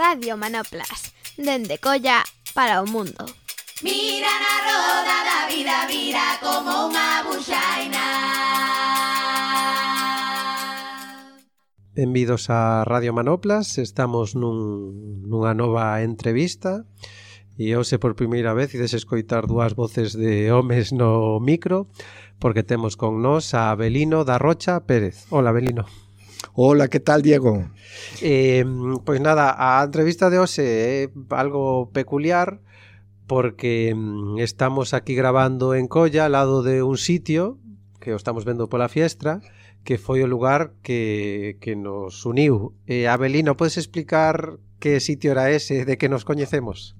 Radio 0.00 0.38
Manoplas, 0.38 1.12
dende 1.36 1.76
Colla 1.76 2.24
para 2.54 2.80
o 2.80 2.86
mundo. 2.86 3.20
Mira 3.82 4.32
na 4.32 4.56
roda 4.64 5.16
da 5.28 5.40
vida, 5.44 5.84
vira 5.92 6.40
como 6.40 6.88
unha 6.88 7.20
buxaina. 7.28 8.04
Benvidos 11.92 12.48
a 12.48 12.80
Radio 12.88 13.12
Manoplas, 13.12 13.76
estamos 13.76 14.32
nun, 14.32 15.28
nunha 15.28 15.52
nova 15.52 16.00
entrevista 16.00 16.88
e 17.60 17.76
hoxe 17.76 18.00
por 18.00 18.16
primeira 18.16 18.56
vez 18.56 18.72
ides 18.72 18.96
escoitar 18.96 19.44
dúas 19.44 19.76
voces 19.76 20.16
de 20.16 20.48
homes 20.48 20.96
no 20.96 21.44
micro 21.44 21.92
porque 22.40 22.64
temos 22.64 22.96
con 22.96 23.20
nós 23.20 23.52
a 23.52 23.68
Abelino 23.68 24.24
da 24.24 24.40
Rocha 24.40 24.80
Pérez. 24.88 25.28
Hola, 25.28 25.52
Abelino. 25.52 25.84
Hola, 26.54 26.88
que 26.88 27.00
tal, 27.00 27.22
Diego? 27.22 27.70
Eh, 28.22 28.64
pois 29.04 29.20
nada, 29.20 29.54
a 29.56 29.84
entrevista 29.84 30.30
de 30.30 30.38
hoxe 30.38 30.66
eh, 30.66 31.04
é 31.04 31.34
algo 31.34 31.90
peculiar 31.94 32.58
porque 33.30 33.94
mm, 33.94 34.38
estamos 34.42 34.92
aquí 34.92 35.14
grabando 35.14 35.74
en 35.74 35.86
Colla, 35.86 36.26
al 36.26 36.32
lado 36.32 36.62
de 36.62 36.82
un 36.82 36.98
sitio 36.98 37.58
que 38.00 38.12
o 38.12 38.16
estamos 38.16 38.44
vendo 38.44 38.66
pola 38.66 38.88
fiestra, 38.88 39.38
que 39.84 39.94
foi 39.94 40.24
o 40.24 40.26
lugar 40.26 40.74
que, 40.82 41.56
que 41.62 41.76
nos 41.76 42.26
uniu. 42.26 42.74
Eh, 42.90 43.06
Abelino, 43.06 43.54
podes 43.54 43.78
explicar 43.78 44.58
que 44.82 44.98
sitio 44.98 45.30
era 45.30 45.54
ese, 45.54 45.84
de 45.84 45.94
que 45.98 46.08
nos 46.08 46.24
coñecemos? 46.24 46.96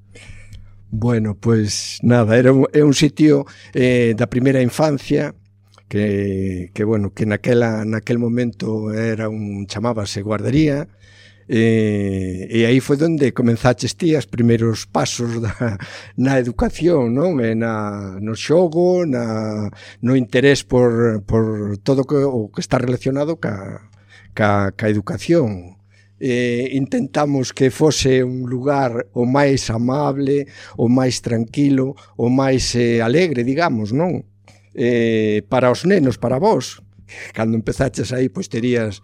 Bueno, 0.91 1.35
pois 1.35 1.99
nada, 2.03 2.37
era 2.37 2.53
un, 2.53 2.67
é 2.71 2.83
un 2.87 2.95
sitio 2.95 3.47
eh, 3.75 4.15
da 4.15 4.30
primeira 4.30 4.63
infancia 4.63 5.35
que, 5.91 6.71
que 6.73 6.85
bueno, 6.85 7.12
que 7.12 7.27
naquela, 7.27 7.85
naquel 7.85 8.19
momento 8.23 8.95
era 8.95 9.29
un 9.29 9.67
chamábase 9.67 10.23
guardería, 10.23 10.89
E, 11.53 12.46
e 12.49 12.63
aí 12.63 12.79
foi 12.79 12.95
onde 13.02 13.35
comenzaches 13.35 13.99
ti 13.99 14.15
as 14.15 14.23
primeiros 14.23 14.87
pasos 14.87 15.43
da, 15.43 15.83
na 16.15 16.38
educación, 16.38 17.11
non? 17.11 17.43
E 17.43 17.59
na, 17.59 18.23
no 18.23 18.38
xogo, 18.38 19.02
na, 19.02 19.66
no 19.99 20.15
interés 20.15 20.63
por, 20.63 21.27
por 21.27 21.74
todo 21.83 22.07
que, 22.07 22.23
o 22.23 22.55
que 22.55 22.63
está 22.63 22.79
relacionado 22.79 23.43
ca, 23.43 23.83
ca, 24.30 24.71
ca 24.79 24.87
educación 24.87 25.74
eh, 26.21 26.71
intentamos 26.73 27.52
que 27.52 27.74
fose 27.74 28.23
un 28.23 28.46
lugar 28.46 29.09
o 29.11 29.27
máis 29.27 29.73
amable, 29.74 30.46
o 30.77 30.87
máis 30.87 31.18
tranquilo, 31.18 31.96
o 32.15 32.29
máis 32.29 32.77
eh, 32.77 33.02
alegre, 33.02 33.43
digamos, 33.43 33.91
non? 33.91 34.23
eh, 34.74 35.43
para 35.49 35.71
os 35.71 35.85
nenos, 35.85 36.16
para 36.16 36.38
vós, 36.38 36.80
cando 37.35 37.57
empezaches 37.57 38.13
aí, 38.13 38.29
pois 38.29 38.49
terías 38.49 39.02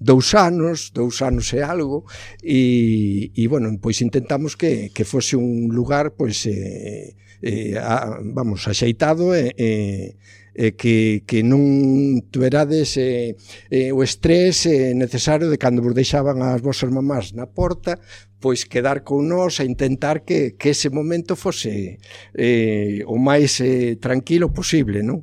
dous 0.00 0.34
anos, 0.34 0.90
dous 0.90 1.22
anos 1.22 1.52
e 1.52 1.60
algo, 1.60 2.06
e, 2.42 3.32
e 3.34 3.46
bueno, 3.48 3.78
pois 3.80 4.00
intentamos 4.00 4.54
que, 4.54 4.90
que 4.90 5.04
fose 5.04 5.34
un 5.36 5.74
lugar, 5.74 6.14
pois, 6.14 6.46
eh, 6.46 7.14
eh, 7.42 7.78
a, 7.78 8.18
vamos, 8.22 8.66
axeitado 8.68 9.34
e, 9.34 9.54
eh, 9.58 10.14
eh, 10.58 10.74
que, 10.74 11.22
que 11.22 11.46
non 11.46 12.18
tuverades 12.34 12.98
eh, 12.98 13.38
eh, 13.70 13.94
o 13.94 14.02
estrés 14.02 14.66
eh, 14.66 14.90
necesario 14.98 15.46
de 15.46 15.54
cando 15.54 15.86
vos 15.86 15.94
deixaban 15.94 16.42
as 16.42 16.58
vosas 16.58 16.90
mamás 16.90 17.30
na 17.30 17.46
porta 17.46 18.02
pois 18.42 18.66
quedar 18.66 19.06
con 19.06 19.30
nós 19.30 19.62
a 19.62 19.64
intentar 19.64 20.26
que, 20.26 20.58
que 20.58 20.74
ese 20.74 20.90
momento 20.90 21.38
fose 21.38 22.02
eh, 22.34 23.06
o 23.06 23.18
máis 23.22 23.62
eh, 23.62 23.94
tranquilo 24.02 24.50
posible, 24.50 25.06
non? 25.06 25.22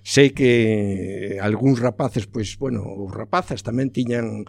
Sei 0.00 0.32
que 0.32 1.36
algúns 1.44 1.76
rapaces, 1.76 2.24
pois, 2.24 2.56
bueno, 2.56 2.80
os 2.84 3.12
rapazas 3.12 3.60
tamén 3.60 3.92
tiñan 3.92 4.48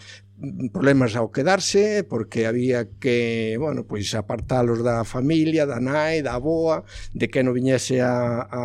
problemas 0.74 1.14
ao 1.16 1.30
quedarse 1.30 2.04
porque 2.04 2.50
había 2.50 2.90
que, 2.98 3.56
bueno, 3.62 3.86
pois 3.86 4.10
apartalos 4.18 4.82
da 4.82 5.06
familia, 5.06 5.70
da 5.70 5.78
nai, 5.78 6.26
da 6.26 6.34
aboa, 6.34 6.82
de 7.14 7.30
que 7.30 7.46
non 7.46 7.54
viñese 7.54 8.02
a, 8.02 8.50
a 8.50 8.62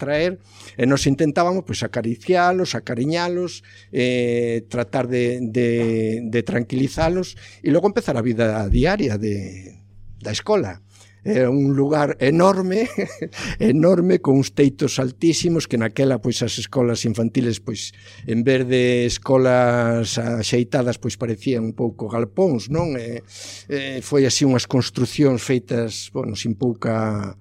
traer, 0.00 0.40
e 0.80 0.88
nos 0.88 1.04
intentábamos 1.04 1.68
pois 1.68 1.84
acaricialos, 1.84 2.72
acariñalos, 2.72 3.60
eh, 3.92 4.64
tratar 4.72 5.06
de, 5.06 5.44
de, 5.44 6.24
de 6.24 6.40
tranquilizalos 6.42 7.36
e 7.60 7.68
logo 7.68 7.92
empezar 7.92 8.16
a 8.16 8.24
vida 8.24 8.64
diaria 8.72 9.20
de, 9.20 9.76
da 10.18 10.32
escola 10.32 10.80
era 11.28 11.50
un 11.50 11.76
lugar 11.76 12.16
enorme, 12.20 12.88
enorme, 13.60 14.20
con 14.20 14.40
uns 14.40 14.56
teitos 14.56 14.98
altísimos, 14.98 15.68
que 15.68 15.76
naquela 15.76 16.18
pois 16.18 16.40
as 16.40 16.56
escolas 16.56 17.04
infantiles, 17.04 17.60
pois 17.60 17.92
en 18.24 18.42
vez 18.42 18.64
de 18.64 19.04
escolas 19.04 20.16
axeitadas, 20.16 20.96
pois 20.96 21.20
parecían 21.20 21.68
un 21.68 21.74
pouco 21.76 22.08
galpóns, 22.08 22.72
non? 22.72 22.96
E, 22.96 23.20
e 23.68 24.00
foi 24.00 24.24
así 24.24 24.48
unhas 24.48 24.64
construcións 24.64 25.44
feitas, 25.44 26.08
bueno, 26.16 26.32
sin 26.32 26.56
pouca 26.56 27.36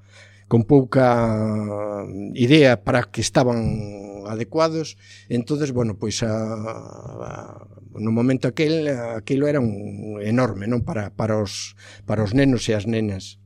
con 0.48 0.64
pouca 0.64 2.08
idea 2.34 2.80
para 2.84 3.04
que 3.04 3.20
estaban 3.20 4.24
adecuados, 4.28 4.98
entonces 5.28 5.72
bueno, 5.72 6.00
pois 6.00 6.24
a, 6.24 6.32
a 6.32 7.68
no 8.00 8.12
momento 8.12 8.48
aquel 8.48 8.88
aquilo 9.18 9.48
era 9.48 9.60
un 9.60 10.22
enorme, 10.22 10.70
non 10.70 10.86
para 10.86 11.12
para 11.12 11.42
os 11.42 11.74
para 12.06 12.24
os 12.24 12.32
nenos 12.38 12.70
e 12.70 12.78
as 12.78 12.86
nenas. 12.86 13.42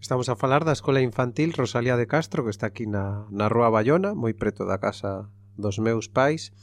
Estamos 0.00 0.28
a 0.28 0.36
falar 0.36 0.64
da 0.64 0.72
Escola 0.72 1.02
Infantil 1.02 1.52
Rosalía 1.52 1.96
de 1.96 2.06
Castro, 2.06 2.44
que 2.44 2.50
está 2.50 2.66
aquí 2.70 2.86
na, 2.86 3.26
na 3.34 3.50
Rúa 3.50 3.68
Bayona, 3.68 4.14
moi 4.14 4.30
preto 4.30 4.62
da 4.62 4.78
casa 4.78 5.26
dos 5.58 5.82
meus 5.82 6.06
pais, 6.06 6.54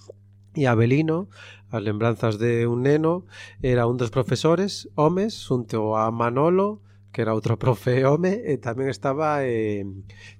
e 0.55 0.71
Abelino, 0.71 1.27
as 1.67 1.83
lembranzas 1.83 2.39
de 2.39 2.63
un 2.63 2.87
neno, 2.87 3.27
era 3.59 3.91
un 3.91 3.99
dos 3.99 4.07
profesores 4.07 4.87
homes, 4.95 5.35
xunto 5.35 5.99
a 5.99 6.07
Manolo, 6.15 6.79
que 7.11 7.27
era 7.27 7.35
outro 7.35 7.59
profe 7.63 8.07
home, 8.07 8.39
e 8.39 8.55
tamén 8.55 8.87
estaba 8.87 9.43
eh, 9.43 9.83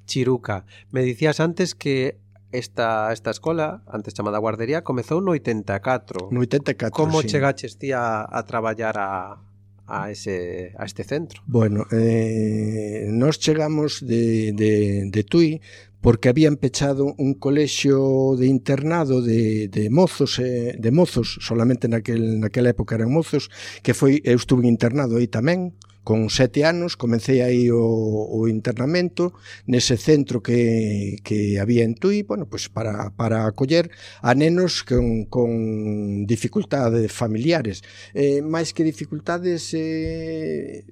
Chiruca. 0.07 0.63
Me 0.95 1.03
dicías 1.03 1.43
antes 1.43 1.75
que 1.75 2.23
esta, 2.55 3.11
esta 3.11 3.27
escola, 3.35 3.83
antes 3.91 4.15
chamada 4.15 4.39
guardería, 4.39 4.87
comezou 4.87 5.19
no 5.19 5.35
84. 5.35 6.31
No 6.31 6.39
84, 6.47 6.95
Como 6.95 7.19
sí. 7.19 7.27
chegaches 7.27 7.75
ti 7.75 7.91
a, 7.91 8.23
a 8.23 8.39
traballar 8.47 8.95
a, 8.95 9.43
a, 9.87 10.11
ese, 10.11 10.73
a 10.77 10.85
este 10.85 11.03
centro? 11.03 11.41
Bueno, 11.45 11.85
eh, 11.91 13.07
nos 13.09 13.39
chegamos 13.39 14.05
de, 14.05 14.53
de, 14.53 15.09
de 15.09 15.23
Tui 15.23 15.61
porque 16.05 16.29
habían 16.29 16.57
pechado 16.57 17.15
un 17.17 17.33
colexio 17.33 18.35
de 18.37 18.45
internado 18.45 19.23
de, 19.23 19.67
de 19.69 19.89
mozos, 19.89 20.37
eh, 20.37 20.75
de 20.77 20.91
mozos, 20.91 21.39
solamente 21.41 21.87
naquel, 21.87 22.39
naquela 22.39 22.69
época 22.69 22.93
eran 22.93 23.09
mozos, 23.09 23.49
que 23.81 23.97
foi, 23.97 24.21
eu 24.21 24.37
estuve 24.37 24.69
internado 24.69 25.17
aí 25.17 25.25
tamén, 25.25 25.73
Con 26.05 26.29
sete 26.29 26.61
anos 26.61 26.93
comecei 26.93 27.41
aí 27.41 27.73
o, 27.73 27.81
o 27.81 28.45
internamento 28.45 29.33
nese 29.65 29.97
centro 29.97 30.45
que, 30.45 31.17
que 31.25 31.57
había 31.57 31.81
en 31.81 31.97
Tui, 31.97 32.21
bueno, 32.21 32.45
pues 32.45 32.69
para, 32.69 33.09
para 33.17 33.49
acoller 33.49 33.89
a 34.21 34.37
nenos 34.37 34.85
con, 34.85 35.25
con 35.25 36.29
dificultades 36.29 37.09
familiares. 37.09 37.81
Eh, 38.13 38.45
máis 38.45 38.69
que 38.69 38.85
dificultades 38.85 39.73
eh, 39.73 40.85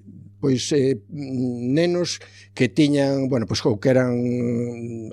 pois 0.44 0.76
eh, 0.76 1.00
nenos 1.08 2.20
que 2.52 2.68
tiñan, 2.68 3.32
bueno, 3.32 3.48
pois 3.48 3.64
que 3.64 3.88
eran 3.88 4.12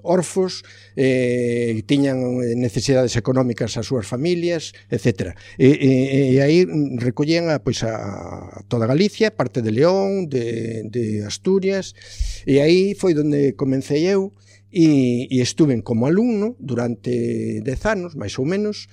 orfos, 0.03 0.67
eh, 0.99 1.79
tiñan 1.87 2.43
necesidades 2.59 3.15
económicas 3.15 3.79
as 3.79 3.87
súas 3.87 4.11
familias, 4.11 4.75
etc. 4.91 5.39
E, 5.55 5.71
e, 5.79 5.91
e 6.35 6.37
aí 6.43 6.67
recollían 6.99 7.47
a, 7.47 7.63
pois 7.63 7.87
a 7.87 8.67
toda 8.67 8.91
Galicia, 8.91 9.31
parte 9.31 9.63
de 9.63 9.71
León, 9.71 10.27
de, 10.27 10.91
de 10.91 11.23
Asturias, 11.23 11.95
e 12.43 12.59
aí 12.59 12.99
foi 12.99 13.15
onde 13.15 13.55
comecei 13.55 14.11
eu 14.11 14.35
e, 14.67 15.31
e 15.31 15.39
estuve 15.39 15.79
como 15.87 16.11
alumno 16.11 16.59
durante 16.59 17.63
dez 17.63 17.87
anos, 17.87 18.19
máis 18.19 18.35
ou 18.35 18.51
menos, 18.51 18.91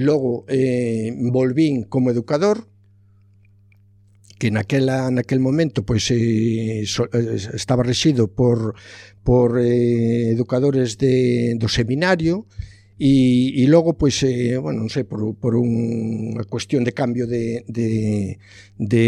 logo 0.00 0.48
eh, 0.48 1.12
volvín 1.28 1.84
como 1.84 2.08
educador, 2.08 2.72
que 4.38 4.50
naquela 4.50 5.10
naquel 5.10 5.40
momento 5.40 5.84
pois 5.84 6.10
eh, 6.10 6.82
so, 6.86 7.06
eh, 7.12 7.38
estaba 7.54 7.82
rexido 7.82 8.28
por 8.28 8.74
por 9.22 9.58
eh, 9.58 10.34
educadores 10.34 10.98
de 10.98 11.54
do 11.56 11.68
seminario 11.68 12.46
E, 12.94 13.50
e 13.58 13.66
logo, 13.66 13.98
pois, 13.98 14.22
eh, 14.22 14.54
bueno, 14.62 14.86
non 14.86 14.90
sei, 14.90 15.02
por, 15.02 15.34
por 15.34 15.58
unha 15.58 16.46
cuestión 16.46 16.86
de 16.86 16.94
cambio 16.94 17.26
de, 17.26 17.66
de, 17.66 18.38
de 18.78 19.04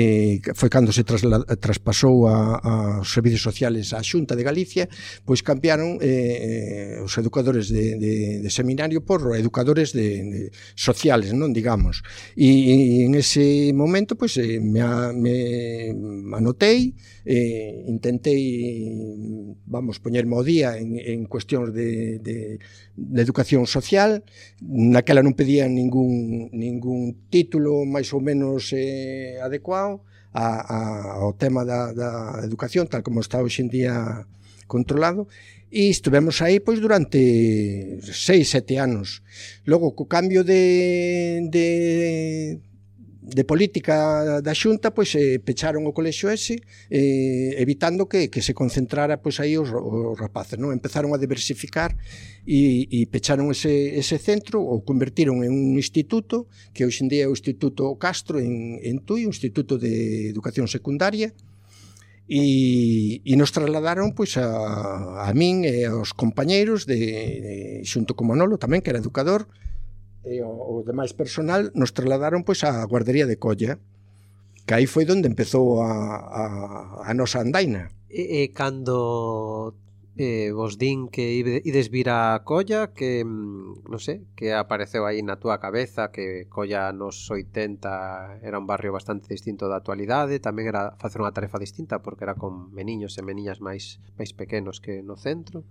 foi 0.58 0.66
cando 0.66 0.90
se 0.90 1.06
trasla, 1.06 1.46
traspasou 1.62 2.26
a, 2.26 2.58
a 2.58 2.72
servicios 3.06 3.46
sociales 3.46 3.94
á 3.94 4.02
Xunta 4.02 4.34
de 4.34 4.42
Galicia, 4.42 4.90
pois 5.22 5.46
cambiaron 5.46 6.02
eh, 6.02 6.98
eh, 6.98 7.06
os 7.06 7.14
educadores 7.14 7.70
de, 7.70 7.94
de, 7.94 8.42
de 8.42 8.50
seminario 8.50 9.06
por 9.06 9.22
educadores 9.38 9.94
de, 9.94 10.18
de 10.34 10.40
sociales, 10.74 11.30
non 11.30 11.54
digamos. 11.54 12.02
E, 12.34 12.42
e 12.42 13.06
en 13.06 13.14
ese 13.14 13.70
momento, 13.70 14.18
pois, 14.18 14.34
eh, 14.34 14.58
me, 14.58 14.82
me 15.14 16.34
anotei, 16.34 16.90
eh, 17.26 17.82
intentei, 17.90 18.38
vamos, 19.66 19.98
poñerme 19.98 20.38
ao 20.38 20.46
día 20.46 20.78
en, 20.78 20.94
en 20.94 21.26
cuestións 21.26 21.74
de, 21.74 22.22
de, 22.22 22.62
de 22.94 23.20
educación 23.20 23.66
social, 23.66 24.22
naquela 24.62 25.26
non 25.26 25.34
pedían 25.34 25.74
ningún, 25.74 26.54
ningún 26.54 27.26
título 27.26 27.82
máis 27.82 28.14
ou 28.14 28.22
menos 28.22 28.70
eh, 28.70 29.42
adecuado 29.42 30.06
a, 30.30 30.46
a, 30.62 30.78
ao 31.26 31.34
tema 31.34 31.66
da, 31.66 31.90
da 31.90 32.38
educación, 32.46 32.86
tal 32.86 33.02
como 33.02 33.18
está 33.18 33.42
hoxe 33.42 33.66
en 33.66 33.74
día 33.74 34.22
controlado, 34.70 35.26
e 35.66 35.90
estivemos 35.90 36.38
aí 36.46 36.62
pois 36.62 36.78
durante 36.78 37.98
6, 38.06 38.46
7 38.46 38.78
anos. 38.78 39.26
Logo, 39.66 39.98
co 39.98 40.06
cambio 40.06 40.46
de, 40.46 41.42
de 41.50 42.62
de 43.26 43.42
política 43.42 44.38
da 44.38 44.54
Xunta 44.54 44.94
pois 44.94 45.10
eh, 45.18 45.42
pecharon 45.42 45.82
o 45.82 45.90
colexio 45.90 46.30
ese 46.30 46.62
eh, 46.86 47.58
evitando 47.58 48.06
que, 48.06 48.30
que 48.30 48.38
se 48.38 48.54
concentrara 48.54 49.18
pois 49.18 49.42
aí 49.42 49.58
os, 49.58 49.74
os 49.74 50.14
rapaces, 50.14 50.54
non? 50.62 50.70
Empezaron 50.70 51.10
a 51.10 51.18
diversificar 51.18 51.98
e, 52.46 52.86
e 52.86 53.10
pecharon 53.10 53.50
ese, 53.50 53.98
ese 53.98 54.22
centro 54.22 54.62
ou 54.62 54.86
convertiron 54.86 55.42
en 55.42 55.50
un 55.50 55.74
instituto 55.74 56.46
que 56.70 56.86
hoxe 56.86 57.02
en 57.02 57.10
día 57.10 57.26
é 57.26 57.28
o 57.28 57.34
Instituto 57.34 57.98
Castro 57.98 58.38
en, 58.38 58.78
en 58.78 59.02
Tui, 59.02 59.26
un 59.26 59.34
instituto 59.34 59.74
de 59.74 60.30
educación 60.30 60.70
secundaria 60.70 61.34
e, 62.30 63.22
e 63.26 63.32
nos 63.34 63.50
trasladaron 63.50 64.14
pois 64.14 64.38
a, 64.38 65.26
a 65.26 65.30
min 65.34 65.66
e 65.66 65.82
aos 65.90 66.14
compañeiros 66.14 66.86
de, 66.86 67.02
de 67.42 67.54
xunto 67.82 68.14
con 68.14 68.30
Manolo 68.30 68.54
tamén 68.54 68.86
que 68.86 68.94
era 68.94 69.02
educador 69.02 69.50
e 70.26 70.42
o, 70.42 70.50
o 70.50 70.82
demais 70.82 71.14
personal 71.14 71.70
nos 71.78 71.94
trasladaron 71.94 72.42
pois 72.42 72.66
á 72.66 72.82
guardería 72.90 73.30
de 73.30 73.38
Colla 73.38 73.78
que 74.66 74.74
aí 74.74 74.86
foi 74.90 75.06
onde 75.06 75.30
empezou 75.30 75.78
a, 75.78 75.94
a, 76.18 76.44
a 77.06 77.10
nosa 77.14 77.38
andaina. 77.38 77.94
E, 78.10 78.42
e 78.42 78.50
cando 78.50 79.78
eh, 80.18 80.50
vos 80.50 80.74
din 80.74 81.06
que 81.06 81.38
ides 81.38 81.86
vir 81.94 82.10
a 82.10 82.42
Colla 82.42 82.90
que, 82.90 83.22
mm, 83.22 83.86
non 83.86 84.02
sei, 84.02 84.26
que 84.34 84.50
apareceu 84.50 85.06
aí 85.06 85.22
na 85.22 85.38
túa 85.38 85.62
cabeza 85.62 86.10
que 86.10 86.50
Colla 86.50 86.90
nos 86.90 87.30
80 87.30 88.42
era 88.42 88.58
un 88.58 88.66
barrio 88.66 88.90
bastante 88.90 89.30
distinto 89.30 89.70
da 89.70 89.78
actualidade 89.78 90.42
tamén 90.42 90.66
era 90.66 90.98
facer 90.98 91.22
unha 91.22 91.30
tarefa 91.30 91.62
distinta 91.62 92.02
porque 92.02 92.26
era 92.26 92.34
con 92.34 92.74
meniños 92.74 93.14
e 93.14 93.22
meniñas 93.22 93.62
máis 93.62 94.02
máis 94.18 94.34
pequenos 94.34 94.82
que 94.82 95.04
no 95.06 95.14
centro. 95.14 95.62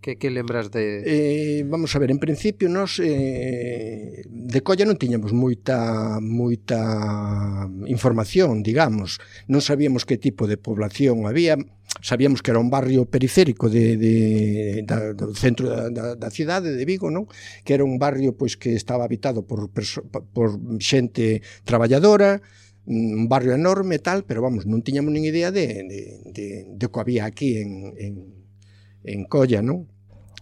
Que, 0.00 0.16
que 0.16 0.30
lembras 0.30 0.70
de... 0.70 1.02
Eh, 1.04 1.64
vamos 1.66 1.96
a 1.96 1.98
ver, 1.98 2.12
en 2.12 2.20
principio 2.20 2.68
nos 2.68 3.02
eh, 3.02 4.22
de 4.30 4.60
colla 4.62 4.86
non 4.86 4.94
tiñamos 4.94 5.34
moita 5.34 6.22
moita 6.22 7.66
información, 7.90 8.62
digamos. 8.62 9.18
Non 9.50 9.58
sabíamos 9.58 10.06
que 10.06 10.14
tipo 10.14 10.46
de 10.46 10.54
población 10.54 11.26
había, 11.26 11.58
sabíamos 11.98 12.46
que 12.46 12.54
era 12.54 12.62
un 12.62 12.70
barrio 12.70 13.10
periférico 13.10 13.66
de, 13.66 13.98
de, 13.98 14.86
da, 14.86 15.18
do 15.18 15.34
centro 15.34 15.66
da, 15.66 15.90
da, 15.90 16.14
da 16.14 16.30
cidade 16.30 16.78
de 16.78 16.86
Vigo, 16.86 17.10
non? 17.10 17.26
Que 17.66 17.74
era 17.74 17.82
un 17.82 17.98
barrio 17.98 18.38
pois 18.38 18.54
que 18.54 18.78
estaba 18.78 19.02
habitado 19.02 19.42
por, 19.50 19.66
por 19.74 20.48
xente 20.78 21.42
traballadora, 21.66 22.38
un 22.86 23.26
barrio 23.26 23.50
enorme 23.50 23.98
e 23.98 24.02
tal, 24.02 24.22
pero 24.22 24.46
vamos, 24.46 24.62
non 24.62 24.86
tiñamos 24.86 25.10
nin 25.10 25.26
idea 25.26 25.50
de, 25.50 25.82
de, 25.90 26.00
de, 26.30 26.46
de 26.70 26.86
co 26.86 27.02
había 27.02 27.26
aquí 27.26 27.58
en, 27.58 27.98
en, 27.98 28.37
en 29.12 29.24
Colla, 29.24 29.62
non? 29.62 29.86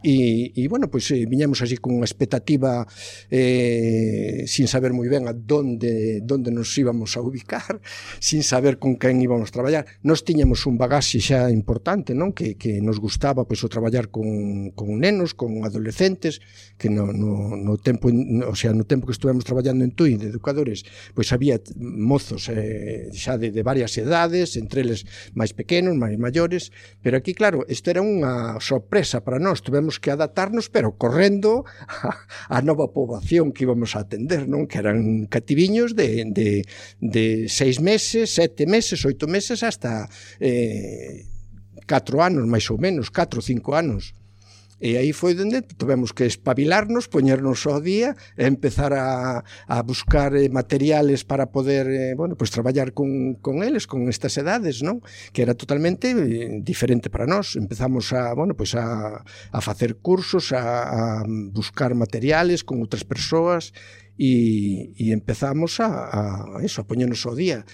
e, 0.07 0.55
e 0.55 0.69
bueno, 0.71 0.87
pois 0.87 1.11
eh, 1.11 1.27
viñamos 1.27 1.67
así 1.67 1.83
con 1.83 1.99
unha 1.99 2.07
expectativa 2.07 2.87
eh, 3.27 4.47
sin 4.47 4.71
saber 4.71 4.95
moi 4.95 5.11
ben 5.11 5.27
a 5.27 5.35
donde, 5.35 6.23
donde 6.23 6.55
nos 6.55 6.71
íbamos 6.79 7.19
a 7.19 7.21
ubicar, 7.27 7.83
sin 8.23 8.47
saber 8.47 8.79
con 8.79 8.95
quen 9.03 9.19
íbamos 9.19 9.51
a 9.51 9.57
traballar. 9.59 9.85
Nos 10.07 10.23
tiñamos 10.23 10.63
un 10.71 10.79
bagaxe 10.79 11.19
xa 11.19 11.51
importante, 11.51 12.15
non? 12.15 12.31
Que, 12.31 12.55
que 12.55 12.79
nos 12.79 13.03
gustaba 13.03 13.43
pois, 13.51 13.59
o 13.67 13.69
traballar 13.69 14.07
con, 14.15 14.71
con 14.79 15.03
nenos, 15.03 15.35
con 15.35 15.67
adolescentes, 15.67 16.39
que 16.79 16.87
no, 16.87 17.11
no, 17.11 17.59
no 17.59 17.75
tempo, 17.75 18.07
no, 18.15 18.55
o 18.55 18.57
sea, 18.57 18.71
no 18.71 18.87
tempo 18.87 19.11
que 19.11 19.17
estuvemos 19.19 19.43
traballando 19.43 19.83
en 19.83 19.91
TUI 19.91 20.23
de 20.23 20.31
educadores, 20.31 20.87
pois 21.19 21.35
había 21.35 21.59
mozos 21.75 22.47
eh, 22.47 23.11
xa 23.11 23.43
de, 23.43 23.51
de 23.51 23.63
varias 23.67 23.99
edades, 23.99 24.55
entre 24.55 24.87
eles 24.87 25.03
máis 25.35 25.51
pequenos, 25.51 25.99
máis 25.99 26.15
maiores, 26.15 26.71
pero 27.03 27.19
aquí, 27.19 27.35
claro, 27.35 27.67
isto 27.67 27.91
era 27.91 28.07
unha 28.07 28.63
sorpresa 28.63 29.27
para 29.27 29.43
nós, 29.43 29.67
tivemos 29.67 29.96
tivemos 29.97 30.01
que 30.01 30.11
adaptarnos, 30.11 30.69
pero 30.69 30.97
correndo 30.97 31.65
a, 31.89 32.27
a 32.49 32.63
nova 32.63 32.93
poboación 32.93 33.53
que 33.53 33.65
íbamos 33.65 33.97
a 33.97 34.05
atender, 34.05 34.49
non? 34.49 34.67
Que 34.69 34.79
eran 34.79 35.27
cativiños 35.29 35.97
de, 35.97 36.25
de, 36.29 36.65
de 37.01 37.49
seis 37.49 37.81
meses, 37.81 38.35
sete 38.35 38.67
meses, 38.67 39.05
oito 39.05 39.27
meses, 39.27 39.63
hasta 39.63 40.09
eh, 40.41 41.25
catro 41.87 42.23
anos, 42.23 42.45
máis 42.47 42.69
ou 42.71 42.79
menos, 42.79 43.11
catro, 43.11 43.41
cinco 43.41 43.75
anos. 43.75 44.13
E 44.77 45.01
aí 45.01 45.17
foi 45.17 45.33
dende 45.33 45.65
tivemos 45.65 46.13
que 46.13 46.29
espabilarnos, 46.29 47.09
poñernos 47.09 47.65
ao 47.65 47.81
día 47.81 48.13
e 48.37 48.45
empezar 48.45 48.93
a, 48.93 49.41
a 49.41 49.77
buscar 49.81 50.37
eh, 50.37 50.53
materiales 50.53 51.25
para 51.25 51.49
poder 51.49 51.89
eh, 51.89 52.13
bueno, 52.13 52.37
pues, 52.37 52.53
traballar 52.53 52.93
con, 52.93 53.41
con 53.41 53.65
eles, 53.65 53.89
con 53.89 54.13
estas 54.13 54.37
edades, 54.37 54.85
non? 54.85 55.01
que 55.33 55.41
era 55.41 55.57
totalmente 55.57 56.13
eh, 56.13 56.61
diferente 56.61 57.09
para 57.09 57.25
nós. 57.25 57.57
Empezamos 57.57 58.13
a, 58.13 58.37
bueno, 58.37 58.53
pues 58.53 58.77
a, 58.77 59.25
a 59.25 59.61
facer 59.65 59.97
cursos, 59.97 60.53
a, 60.53 61.23
a 61.23 61.25
buscar 61.57 61.97
materiales 61.97 62.61
con 62.61 62.85
outras 62.85 63.09
persoas 63.09 63.73
e, 64.21 64.93
e 65.01 65.13
empezamos 65.17 65.81
a, 65.81 65.89
a, 65.89 66.21
eso, 66.61 66.85
a 66.85 66.89
poñernos 66.89 67.25
ao 67.25 67.33
día 67.33 67.65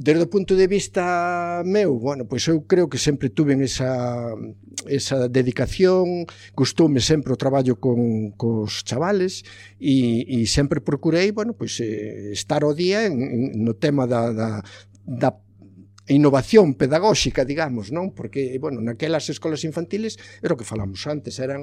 Desde 0.00 0.24
o 0.24 0.32
punto 0.32 0.56
de 0.56 0.64
vista 0.64 1.60
meu, 1.60 2.00
bueno, 2.00 2.24
pois 2.24 2.48
eu 2.48 2.64
creo 2.64 2.88
que 2.88 2.96
sempre 2.96 3.28
tuven 3.28 3.60
esa, 3.60 4.32
esa 4.88 5.28
dedicación, 5.28 6.24
gustoume 6.56 7.04
sempre 7.04 7.36
o 7.36 7.36
traballo 7.36 7.76
con, 7.76 8.32
cos 8.32 8.80
chavales 8.80 9.44
e, 9.76 10.24
e 10.24 10.48
sempre 10.48 10.80
procurei, 10.80 11.36
bueno, 11.36 11.52
pois 11.52 11.76
eh, 11.84 12.32
estar 12.32 12.64
ao 12.64 12.72
día 12.72 13.04
en, 13.04 13.20
en, 13.20 13.60
no 13.60 13.76
tema 13.76 14.08
da, 14.08 14.32
da, 14.32 14.64
da 15.04 15.36
innovación 16.08 16.80
pedagóxica, 16.80 17.44
digamos, 17.44 17.92
non? 17.92 18.16
Porque, 18.16 18.56
bueno, 18.56 18.80
naquelas 18.80 19.28
escolas 19.28 19.68
infantiles 19.68 20.16
era 20.40 20.56
o 20.56 20.58
que 20.58 20.64
falamos 20.64 21.04
antes, 21.04 21.36
eran 21.36 21.60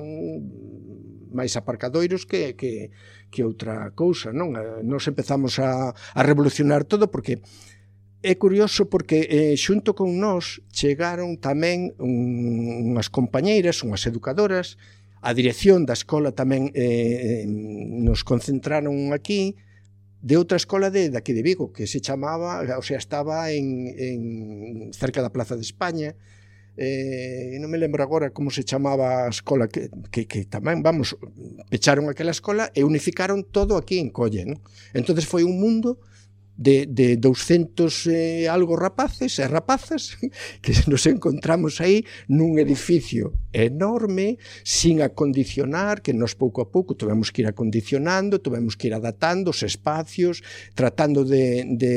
máis 1.34 1.57
aparcadoiros 1.57 2.30
que, 2.30 2.54
que, 2.54 2.94
que 3.34 3.42
outra 3.42 3.98
cousa, 3.98 4.30
non? 4.30 4.54
Eh, 4.54 4.86
nos 4.86 5.10
empezamos 5.10 5.57
a, 5.57 5.89
a 5.89 6.22
revolucionar 6.22 6.86
todo 6.86 7.10
porque 7.10 7.42
é 8.27 8.35
curioso 8.35 8.91
porque 8.91 9.24
eh, 9.31 9.56
xunto 9.56 9.95
con 9.95 10.19
nós 10.19 10.59
chegaron 10.75 11.39
tamén 11.39 11.95
un, 11.95 12.91
unhas 12.91 13.07
compañeiras, 13.07 13.79
unhas 13.88 14.03
educadoras, 14.03 14.75
a 15.24 15.31
dirección 15.31 15.88
da 15.88 15.95
escola 15.95 16.35
tamén 16.35 16.75
eh, 16.75 17.47
nos 17.47 18.27
concentraron 18.27 19.15
aquí, 19.15 19.56
de 20.19 20.35
outra 20.35 20.59
escola 20.59 20.91
de 20.91 21.07
daqui 21.07 21.31
de 21.31 21.46
Vigo 21.46 21.72
que 21.72 21.88
se 21.88 22.03
chamaba, 22.03 22.60
o 22.75 22.84
sea, 22.84 23.00
estaba 23.00 23.48
en, 23.55 23.96
en 23.96 24.19
cerca 24.91 25.24
da 25.24 25.31
Plaza 25.31 25.55
de 25.55 25.63
España, 25.63 26.19
eh, 26.75 27.55
non 27.63 27.72
me 27.72 27.79
lembro 27.79 28.03
agora 28.03 28.36
como 28.36 28.51
se 28.51 28.67
chamaba 28.67 29.25
a 29.25 29.31
escola 29.31 29.72
que, 29.72 29.88
que, 30.12 30.27
que 30.27 30.43
tamén, 30.46 30.84
vamos, 30.84 31.15
pecharon 31.72 32.12
aquela 32.12 32.36
escola 32.36 32.69
e 32.75 32.84
unificaron 32.84 33.48
todo 33.48 33.79
aquí 33.79 34.03
en 34.03 34.12
Colle, 34.12 34.43
non? 34.43 34.60
entonces 34.93 35.24
foi 35.24 35.48
un 35.48 35.57
mundo 35.57 35.98
de, 36.58 36.86
de 36.90 37.16
200 37.18 38.08
eh, 38.08 38.48
algo 38.50 38.76
rapaces 38.76 39.38
e 39.40 39.46
rapazas 39.46 40.18
que 40.64 40.74
nos 40.90 41.06
encontramos 41.06 41.80
aí 41.80 42.04
nun 42.28 42.58
edificio 42.58 43.38
enorme, 43.54 44.42
sin 44.66 45.06
acondicionar, 45.06 46.02
que 46.02 46.12
nos 46.12 46.34
pouco 46.34 46.66
a 46.66 46.68
pouco 46.68 46.98
tivemos 46.98 47.30
que 47.30 47.46
ir 47.46 47.48
acondicionando, 47.48 48.42
tivemos 48.42 48.76
que 48.76 48.90
ir 48.90 48.96
adaptando 48.98 49.54
os 49.54 49.62
espacios, 49.62 50.42
tratando 50.74 51.24
de, 51.24 51.64
de 51.78 51.94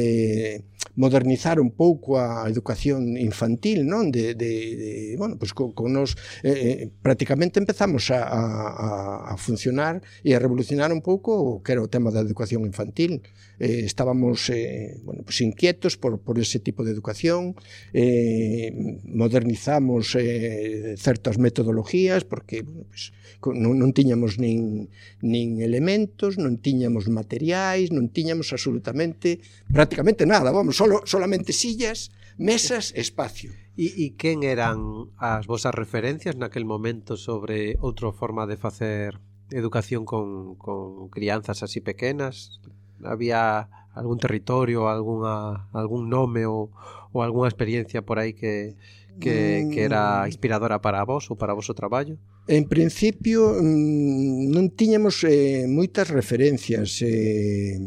modernizar 0.96 1.60
un 1.60 1.70
pouco 1.70 2.18
a 2.18 2.49
educación 2.49 3.16
infantil, 3.16 3.87
non? 3.87 4.10
De, 4.10 4.34
de, 4.34 4.52
de 4.76 4.90
bueno, 5.16 5.38
pois 5.38 5.54
pues, 5.54 5.75
con 5.75 5.92
nos 5.92 6.16
eh, 6.42 6.84
eh 6.84 6.90
prácticamente 7.02 7.60
empezamos 7.60 8.10
a, 8.10 8.26
a, 8.26 9.32
a 9.32 9.34
funcionar 9.37 10.02
e 10.25 10.34
a 10.34 10.42
revolucionar 10.42 10.92
un 10.92 11.00
pouco 11.00 11.32
o 11.37 11.62
que 11.62 11.72
era 11.72 11.82
o 11.82 11.88
tema 11.88 12.10
da 12.10 12.20
educación 12.20 12.66
infantil. 12.66 13.22
Eh, 13.60 13.84
estábamos 13.84 14.49
eh, 14.50 14.99
bueno, 15.04 15.22
pues 15.22 15.40
inquietos 15.40 15.96
por, 15.96 16.20
por 16.20 16.38
ese 16.38 16.58
tipo 16.58 16.84
de 16.84 16.92
educación, 16.92 17.56
eh, 17.92 18.72
modernizamos 19.04 20.16
eh, 20.16 20.96
certas 20.96 21.38
metodologías 21.38 22.25
porque 22.25 22.62
bueno, 22.62 22.84
pois, 22.88 23.12
pues, 23.40 23.56
non, 23.56 23.80
non 23.80 23.96
tiñamos 23.96 24.37
nin, 24.37 24.92
nin 25.25 25.64
elementos, 25.64 26.37
non 26.37 26.60
tiñamos 26.60 27.08
materiais, 27.08 27.88
non 27.88 28.12
tiñamos 28.12 28.52
absolutamente 28.52 29.40
prácticamente 29.72 30.28
nada, 30.28 30.52
vamos, 30.52 30.69
solo, 30.72 31.02
solamente 31.04 31.52
sillas, 31.52 32.10
mesas 32.40 32.92
e 32.96 33.00
espacio. 33.00 33.52
E, 33.76 33.88
e 33.96 34.06
quen 34.16 34.42
eran 34.44 35.12
as 35.20 35.44
vosas 35.44 35.76
referencias 35.76 36.36
naquel 36.36 36.64
momento 36.64 37.16
sobre 37.16 37.76
outra 37.80 38.12
forma 38.12 38.48
de 38.48 38.56
facer 38.56 39.20
educación 39.50 40.04
con, 40.04 40.56
con 40.56 41.08
crianzas 41.08 41.62
así 41.62 41.80
pequenas? 41.80 42.60
Había 43.02 43.68
algún 43.94 44.18
territorio, 44.18 44.88
alguna, 44.88 45.68
algún 45.72 46.08
nome 46.08 46.46
ou, 46.46 46.70
ou 47.12 47.22
algunha 47.22 47.50
experiencia 47.50 48.02
por 48.02 48.18
aí 48.18 48.32
que, 48.32 48.76
que, 49.18 49.68
que 49.72 49.80
era 49.82 50.24
mm. 50.24 50.28
inspiradora 50.28 50.78
para 50.80 51.04
vos 51.04 51.28
ou 51.30 51.36
para 51.36 51.54
vos 51.54 51.68
o 51.68 51.74
traballo? 51.74 52.16
En 52.46 52.66
principio 52.66 53.58
mm, 53.58 54.50
non 54.50 54.70
tiñamos 54.72 55.22
eh, 55.26 55.66
moitas 55.66 56.08
referencias 56.10 57.02
eh, 57.02 57.78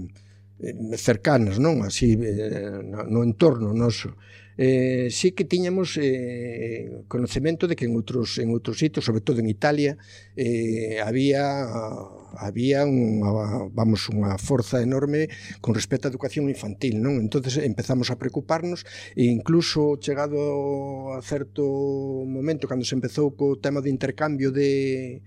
Eh, 0.64 0.98
cercanas, 0.98 1.60
non? 1.60 1.84
Así, 1.84 2.16
eh, 2.16 2.80
no, 2.88 3.04
no 3.04 3.20
entorno 3.28 3.76
noso. 3.76 4.16
Eh, 4.56 5.10
sí 5.10 5.34
que 5.34 5.44
tiñamos 5.44 5.98
eh, 6.00 7.04
conocemento 7.08 7.68
de 7.68 7.76
que 7.76 7.86
en 7.90 7.98
outros 8.00 8.38
en 8.38 8.54
outros 8.54 8.78
sitios, 8.80 9.04
sobre 9.04 9.26
todo 9.26 9.42
en 9.44 9.50
Italia, 9.50 9.98
eh, 10.38 11.02
había 11.04 11.44
había 12.38 12.86
unha, 12.88 13.68
vamos, 13.74 14.08
unha 14.14 14.38
forza 14.40 14.80
enorme 14.80 15.28
con 15.60 15.74
respecto 15.76 16.08
á 16.08 16.14
educación 16.14 16.48
infantil, 16.48 17.02
non? 17.02 17.20
Entonces 17.20 17.60
empezamos 17.60 18.08
a 18.14 18.20
preocuparnos 18.22 18.86
e 19.20 19.28
incluso 19.28 19.98
chegado 20.00 20.38
a 21.18 21.20
certo 21.26 21.66
momento 22.24 22.70
cando 22.70 22.86
se 22.88 22.96
empezou 22.96 23.36
co 23.36 23.60
tema 23.60 23.82
de 23.82 23.92
intercambio 23.92 24.54
de 24.54 25.20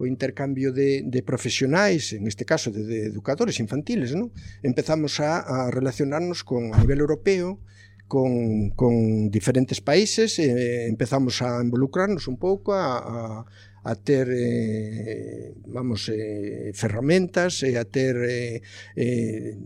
o 0.00 0.08
intercambio 0.08 0.72
de, 0.72 1.04
de 1.04 1.20
profesionais, 1.20 2.16
en 2.16 2.24
este 2.24 2.48
caso 2.48 2.72
de, 2.72 2.88
de 2.88 2.98
educadores 3.12 3.60
infantiles, 3.60 4.16
non? 4.16 4.32
empezamos 4.64 5.20
a, 5.20 5.44
a 5.44 5.68
relacionarnos 5.68 6.40
con 6.40 6.72
a 6.72 6.80
nivel 6.80 7.04
europeo, 7.04 7.60
con, 8.08 8.72
con 8.72 9.28
diferentes 9.28 9.84
países, 9.84 10.40
eh, 10.40 10.88
empezamos 10.88 11.44
a 11.44 11.60
involucrarnos 11.60 12.26
un 12.32 12.40
pouco, 12.40 12.72
a, 12.72 12.96
a, 12.96 13.44
a 13.84 13.92
ter 13.94 14.26
eh, 14.32 15.52
vamos, 15.68 16.08
eh, 16.08 16.72
ferramentas, 16.72 17.60
eh, 17.62 17.76
a 17.76 17.84
ter 17.84 18.16
eh, 18.24 18.62
eh, 18.96 19.60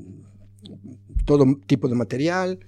todo 1.25 1.47
tipo 1.65 1.87
de 1.87 1.95
material, 1.95 2.59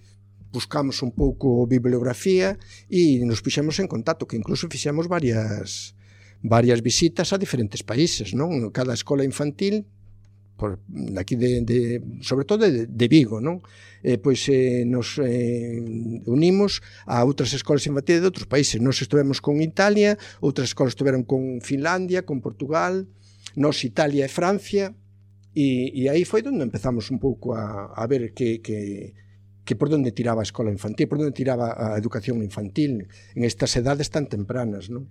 buscamos 0.54 1.02
un 1.02 1.10
pouco 1.10 1.66
bibliografía 1.66 2.56
e 2.86 3.18
nos 3.26 3.42
fixemos 3.42 3.82
en 3.82 3.90
contacto, 3.90 4.30
que 4.30 4.38
incluso 4.38 4.70
fixemos 4.70 5.10
varias 5.10 5.95
varias 6.42 6.82
visitas 6.82 7.32
a 7.32 7.38
diferentes 7.38 7.82
países, 7.82 8.34
non? 8.34 8.72
Cada 8.72 8.94
escola 8.94 9.24
infantil 9.24 9.86
por 10.56 10.80
aquí 11.16 11.36
de, 11.36 11.60
de 11.60 12.02
sobre 12.22 12.44
todo 12.44 12.64
de, 12.64 12.86
de 12.86 13.08
Vigo, 13.08 13.40
non? 13.40 13.60
Eh, 14.00 14.16
pois 14.16 14.48
eh, 14.48 14.88
nos 14.88 15.20
eh, 15.20 15.76
unimos 16.26 16.80
a 17.04 17.20
outras 17.22 17.52
escolas 17.52 17.84
infantiles 17.84 18.24
de 18.24 18.28
outros 18.32 18.48
países. 18.48 18.80
Nos 18.80 18.98
estivemos 19.04 19.44
con 19.44 19.60
Italia, 19.60 20.16
outras 20.40 20.72
escolas 20.72 20.96
estiveron 20.96 21.28
con 21.28 21.60
Finlandia, 21.60 22.24
con 22.24 22.40
Portugal, 22.40 23.04
nos 23.54 23.84
Italia 23.84 24.24
e 24.24 24.32
Francia, 24.32 24.96
e, 25.52 25.92
e 25.92 26.08
aí 26.08 26.24
foi 26.24 26.44
onde 26.44 26.64
empezamos 26.64 27.08
un 27.12 27.20
pouco 27.20 27.56
a, 27.56 27.92
a 27.92 28.04
ver 28.08 28.32
que, 28.32 28.60
que, 28.60 29.12
que 29.64 29.74
por 29.76 29.92
onde 29.92 30.12
tiraba 30.12 30.40
a 30.40 30.48
escola 30.48 30.72
infantil, 30.72 31.08
por 31.08 31.20
onde 31.20 31.32
tiraba 31.32 31.76
a 31.76 31.96
educación 32.00 32.40
infantil 32.40 33.08
en 33.36 33.42
estas 33.44 33.76
edades 33.76 34.08
tan 34.08 34.28
tempranas, 34.28 34.88
non? 34.88 35.08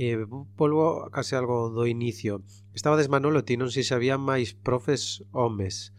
eh, 0.00 0.24
volvo 0.56 1.10
case 1.12 1.36
algo 1.36 1.68
do 1.68 1.84
inicio. 1.84 2.40
Estabades 2.72 3.12
Manolo 3.12 3.44
ti 3.44 3.60
non 3.60 3.68
sei 3.68 3.84
se 3.84 3.92
había 3.92 4.16
máis 4.16 4.56
profes 4.56 5.28
homes. 5.36 5.92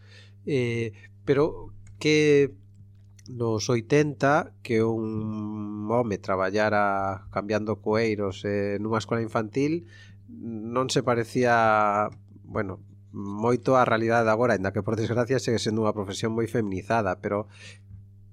Eh, 0.50 0.98
pero 1.22 1.70
que 2.02 2.50
nos 3.30 3.70
80 3.70 4.58
que 4.66 4.82
un 4.82 5.86
home 5.86 6.18
traballara 6.18 7.30
cambiando 7.30 7.78
coeiros 7.78 8.42
eh, 8.42 8.82
nunha 8.82 8.98
escola 8.98 9.22
infantil 9.22 9.86
non 10.26 10.90
se 10.90 11.06
parecía 11.06 12.10
bueno, 12.42 12.82
moito 13.14 13.78
a 13.78 13.86
realidade 13.86 14.26
de 14.26 14.34
agora, 14.34 14.58
ainda 14.58 14.74
que 14.74 14.82
por 14.82 14.98
desgracia 14.98 15.38
segue 15.38 15.62
sendo 15.62 15.86
unha 15.86 15.94
profesión 15.94 16.34
moi 16.34 16.50
feminizada, 16.50 17.22
pero 17.22 17.46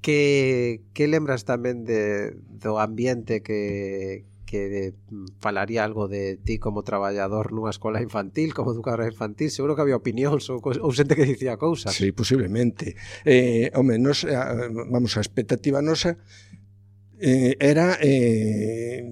que, 0.01 0.81
que 0.97 1.11
lembras 1.13 1.45
tamén 1.45 1.85
de, 1.85 2.33
do 2.49 2.81
ambiente 2.81 3.45
que, 3.45 4.25
que 4.49 4.97
mm, 5.13 5.37
falaría 5.45 5.85
algo 5.85 6.09
de 6.09 6.41
ti 6.41 6.57
como 6.57 6.81
traballador 6.81 7.53
nunha 7.53 7.69
escola 7.69 8.01
infantil, 8.01 8.57
como 8.57 8.73
educadora 8.73 9.05
infantil, 9.05 9.53
seguro 9.53 9.77
que 9.77 9.85
había 9.85 10.01
opinións 10.01 10.49
ou, 10.49 10.65
ou 10.65 10.91
xente 10.97 11.13
que 11.13 11.29
dicía 11.29 11.61
cousas. 11.61 11.93
Sí, 11.93 12.17
posiblemente. 12.17 12.97
Eh, 13.29 13.69
home, 13.77 14.01
nos, 14.01 14.25
eh, 14.25 14.33
vamos, 14.89 15.21
a 15.21 15.21
expectativa 15.21 15.85
nosa 15.85 16.17
eh, 17.21 17.61
era 17.61 18.01
eh, 18.01 19.05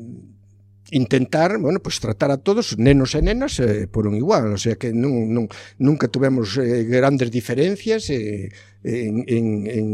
intentar, 0.91 1.59
bueno, 1.59 1.81
pues 1.81 2.01
tratar 2.01 2.31
a 2.31 2.39
todos, 2.39 2.79
nenos 2.79 3.13
e 3.13 3.21
nenas, 3.21 3.59
eh, 3.61 3.91
por 3.91 4.07
un 4.07 4.15
igual, 4.15 4.55
o 4.55 4.59
sea 4.59 4.81
que 4.81 4.95
non, 4.95 5.35
non, 5.35 5.51
nunca 5.77 6.07
tuvemos 6.07 6.55
eh, 6.57 6.87
grandes 6.87 7.29
diferencias 7.29 8.09
eh, 8.09 8.49
en, 8.87 9.27
en, 9.27 9.47
en, 9.67 9.87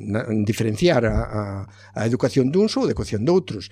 en 0.00 0.38
diferenciar 0.42 1.04
a, 1.04 1.22
a, 1.22 1.42
a 1.92 2.00
educación 2.08 2.48
duns 2.48 2.74
ou 2.80 2.82
a 2.82 2.88
educación 2.88 3.28
doutros 3.28 3.68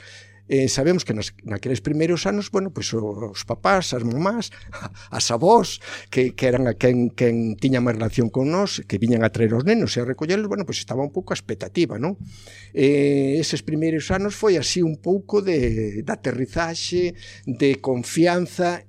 eh, 0.48 0.68
sabemos 0.68 1.04
que 1.04 1.12
nas, 1.12 1.36
naqueles 1.44 1.84
primeiros 1.84 2.24
anos, 2.24 2.50
bueno, 2.50 2.72
pois 2.72 2.88
os 2.96 3.44
papás, 3.44 3.92
as 3.92 4.02
mamás, 4.02 4.50
as 5.12 5.28
avós, 5.30 5.78
que, 6.08 6.32
que 6.32 6.48
eran 6.48 6.66
a 6.66 6.74
quen, 6.74 7.12
quen 7.12 7.54
tiña 7.60 7.84
máis 7.84 8.00
relación 8.00 8.32
con 8.32 8.48
nós, 8.48 8.80
que 8.88 8.96
viñan 8.96 9.22
a 9.22 9.30
traer 9.30 9.52
os 9.52 9.68
nenos 9.68 9.94
e 9.94 10.02
a 10.02 10.08
recollelos, 10.08 10.48
bueno, 10.48 10.64
pois 10.64 10.80
estaba 10.80 11.04
un 11.04 11.12
pouco 11.12 11.30
a 11.32 11.38
expectativa, 11.38 12.00
non? 12.00 12.16
Eh, 12.72 13.36
eses 13.38 13.60
primeiros 13.60 14.08
anos 14.08 14.32
foi 14.32 14.56
así 14.56 14.80
un 14.80 14.98
pouco 14.98 15.44
de, 15.44 16.00
de 16.00 16.10
aterrizaxe, 16.12 17.12
de 17.44 17.78
confianza 17.84 18.88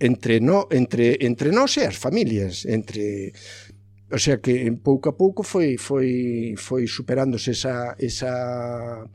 entre, 0.00 0.40
no, 0.40 0.66
entre, 0.70 1.18
entre 1.20 1.52
nós 1.52 1.76
e 1.76 1.86
as 1.86 1.94
familias, 1.94 2.66
entre 2.66 3.32
o 4.10 4.18
sea 4.18 4.38
que 4.38 4.72
pouco 4.82 5.08
a 5.08 5.16
pouco 5.16 5.42
foi 5.44 5.78
foi 5.78 6.54
foi 6.58 6.86
superándose 6.90 7.54
esa 7.54 7.94
esa 7.94 9.06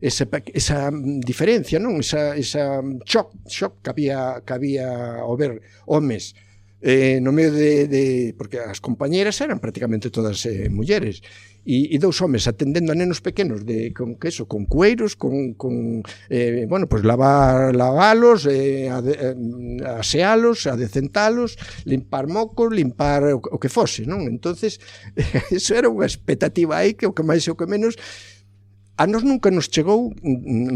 esa, 0.00 0.28
esa 0.52 0.90
diferencia, 1.24 1.78
non? 1.78 2.00
Esa, 2.00 2.36
esa 2.36 2.82
mm, 2.82 3.02
shock, 3.04 3.32
shock 3.48 3.80
que 3.82 3.90
había, 3.90 4.42
que 4.44 4.52
había 4.52 4.88
ao 5.24 5.36
ver 5.36 5.60
homes 5.86 6.36
eh, 6.80 7.18
no 7.20 7.32
medio 7.32 7.52
de, 7.52 7.88
de... 7.88 8.34
Porque 8.36 8.60
as 8.60 8.80
compañeras 8.80 9.40
eran 9.40 9.58
prácticamente 9.58 10.12
todas 10.12 10.44
eh, 10.46 10.68
mulleres 10.68 11.24
e, 11.66 11.90
e 11.90 11.98
dous 11.98 12.22
homes 12.22 12.46
atendendo 12.46 12.94
a 12.94 12.96
nenos 12.96 13.18
pequenos 13.18 13.66
de, 13.66 13.90
con 13.90 14.14
que 14.14 14.30
eso, 14.30 14.46
con 14.46 14.70
cueiros, 14.70 15.18
con, 15.18 15.58
con 15.58 16.06
eh, 16.30 16.64
bueno, 16.70 16.86
pues 16.86 17.02
lavar, 17.02 17.74
lavalos, 17.74 18.46
eh, 18.46 18.86
ade, 18.86 19.18
eh, 19.18 19.34
asealos, 19.98 20.70
adecentalos, 20.70 21.58
limpar 21.82 22.30
mocos, 22.30 22.70
limpar 22.70 23.34
o, 23.34 23.42
o 23.42 23.58
que 23.58 23.66
fose, 23.66 24.06
non? 24.06 24.30
Entonces, 24.30 24.78
eso 25.50 25.74
era 25.74 25.90
unha 25.90 26.06
expectativa 26.06 26.78
aí 26.78 26.94
que 26.94 27.10
o 27.10 27.16
que 27.16 27.26
máis 27.26 27.42
e 27.42 27.50
o 27.50 27.58
que 27.58 27.66
menos 27.66 27.98
A 28.98 29.06
nos 29.06 29.22
nunca 29.22 29.50
nos 29.50 29.68
chegou 29.68 30.16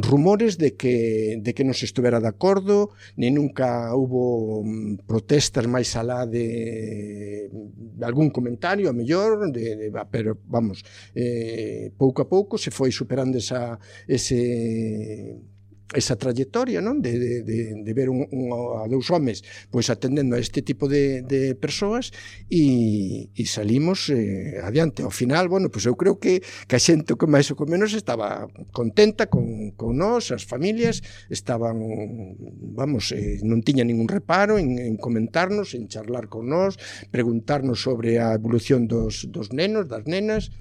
rumores 0.05 0.59
de 0.61 0.77
que, 0.77 1.41
de 1.41 1.55
que 1.57 1.65
nos 1.65 1.81
estuvera 1.83 2.21
de 2.21 2.29
acordo, 2.29 2.93
ni 3.17 3.31
nunca 3.31 3.97
hubo 3.97 4.61
mm, 4.61 5.09
protestas 5.09 5.65
máis 5.65 5.97
alá 5.97 6.29
de, 6.29 7.49
de 7.49 8.05
algún 8.05 8.29
comentario, 8.29 8.93
a 8.93 8.93
mellor, 8.93 9.49
de, 9.49 9.65
de, 9.77 9.87
pero 10.12 10.37
vamos, 10.45 10.85
eh, 11.17 11.97
pouco 11.97 12.21
a 12.21 12.29
pouco 12.29 12.61
se 12.61 12.69
foi 12.69 12.93
superando 12.93 13.41
esa, 13.41 13.81
ese, 14.05 15.41
esa 15.95 16.15
trayectoria 16.15 16.79
non 16.79 17.03
de, 17.03 17.19
de, 17.19 17.33
de, 17.43 17.59
de 17.83 17.93
ver 17.95 18.09
un, 18.11 18.23
un, 18.31 18.45
a 18.83 18.87
dous 18.87 19.11
homes 19.11 19.43
pois 19.71 19.91
atendendo 19.91 20.37
a 20.37 20.41
este 20.43 20.63
tipo 20.63 20.87
de, 20.87 21.23
de 21.23 21.55
persoas 21.59 22.15
e, 22.51 23.31
e 23.35 23.43
salimos 23.47 24.11
eh, 24.11 24.59
adiante. 24.63 25.03
Ao 25.03 25.11
final, 25.11 25.49
bueno, 25.49 25.71
pois 25.71 25.87
eu 25.87 25.97
creo 25.99 26.19
que, 26.19 26.41
que 26.41 26.77
a 26.77 26.83
xente 26.83 27.15
que 27.19 27.27
máis 27.27 27.51
ou 27.51 27.57
que 27.59 27.67
menos 27.67 27.95
estaba 27.95 28.47
contenta 28.71 29.27
con, 29.27 29.75
con 29.75 29.99
nós, 29.99 30.31
as 30.31 30.47
familias 30.47 31.03
estaban, 31.31 31.79
vamos, 32.75 33.11
eh, 33.11 33.43
non 33.43 33.63
tiña 33.67 33.83
ningún 33.87 34.07
reparo 34.07 34.59
en, 34.59 34.79
en 34.79 34.95
comentarnos, 34.97 35.75
en 35.75 35.91
charlar 35.91 36.31
con 36.31 36.47
nós, 36.47 36.79
preguntarnos 37.11 37.83
sobre 37.83 38.23
a 38.23 38.35
evolución 38.35 38.87
dos, 38.87 39.27
dos 39.31 39.51
nenos, 39.51 39.91
das 39.91 40.07
nenas, 40.07 40.55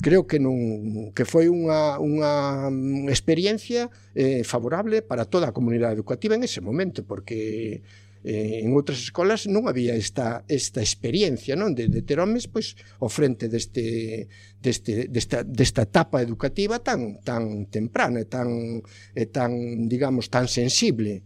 creo 0.00 0.26
que 0.26 0.38
non 0.42 1.12
que 1.14 1.24
foi 1.24 1.46
unha 1.46 1.98
unha 2.02 2.66
experiencia 3.10 3.88
eh 4.14 4.42
favorable 4.42 5.02
para 5.06 5.28
toda 5.28 5.50
a 5.50 5.56
comunidade 5.56 5.94
educativa 5.94 6.34
en 6.34 6.42
ese 6.42 6.58
momento 6.58 7.06
porque 7.06 7.82
eh, 8.24 8.64
en 8.64 8.72
outras 8.72 9.04
escolas 9.04 9.44
non 9.44 9.68
había 9.68 9.92
esta 9.92 10.48
esta 10.48 10.80
experiencia, 10.80 11.52
non, 11.54 11.76
de, 11.76 11.92
de 11.92 12.00
ter 12.00 12.16
homes 12.16 12.48
pois 12.48 12.72
ao 12.98 13.12
frente 13.12 13.52
deste 13.52 14.26
deste 14.56 15.12
desta 15.12 15.44
desta 15.44 15.84
etapa 15.84 16.24
educativa 16.24 16.80
tan 16.80 17.20
tan 17.20 17.68
temprana 17.68 18.24
e 18.24 18.26
tan 18.26 18.80
e 19.12 19.24
tan, 19.28 19.52
digamos, 19.92 20.32
tan 20.32 20.48
sensible 20.48 21.20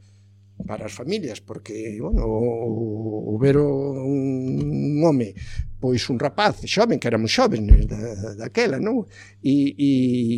para 0.67 0.91
as 0.91 0.93
familias, 0.93 1.39
porque, 1.39 2.03
bueno, 2.03 2.27
o, 2.27 3.31
o 3.31 3.39
ver 3.39 3.63
un, 3.63 4.99
un 4.99 5.05
home 5.07 5.39
pois 5.81 6.11
un 6.11 6.19
rapaz 6.19 6.59
xoven, 6.67 6.99
que 6.99 7.07
éramos 7.07 7.31
xóvenes 7.31 7.87
eh, 7.87 7.87
da, 7.87 8.35
daquela, 8.35 8.83
non? 8.83 9.07
E, 9.39 9.75
e 9.79 9.89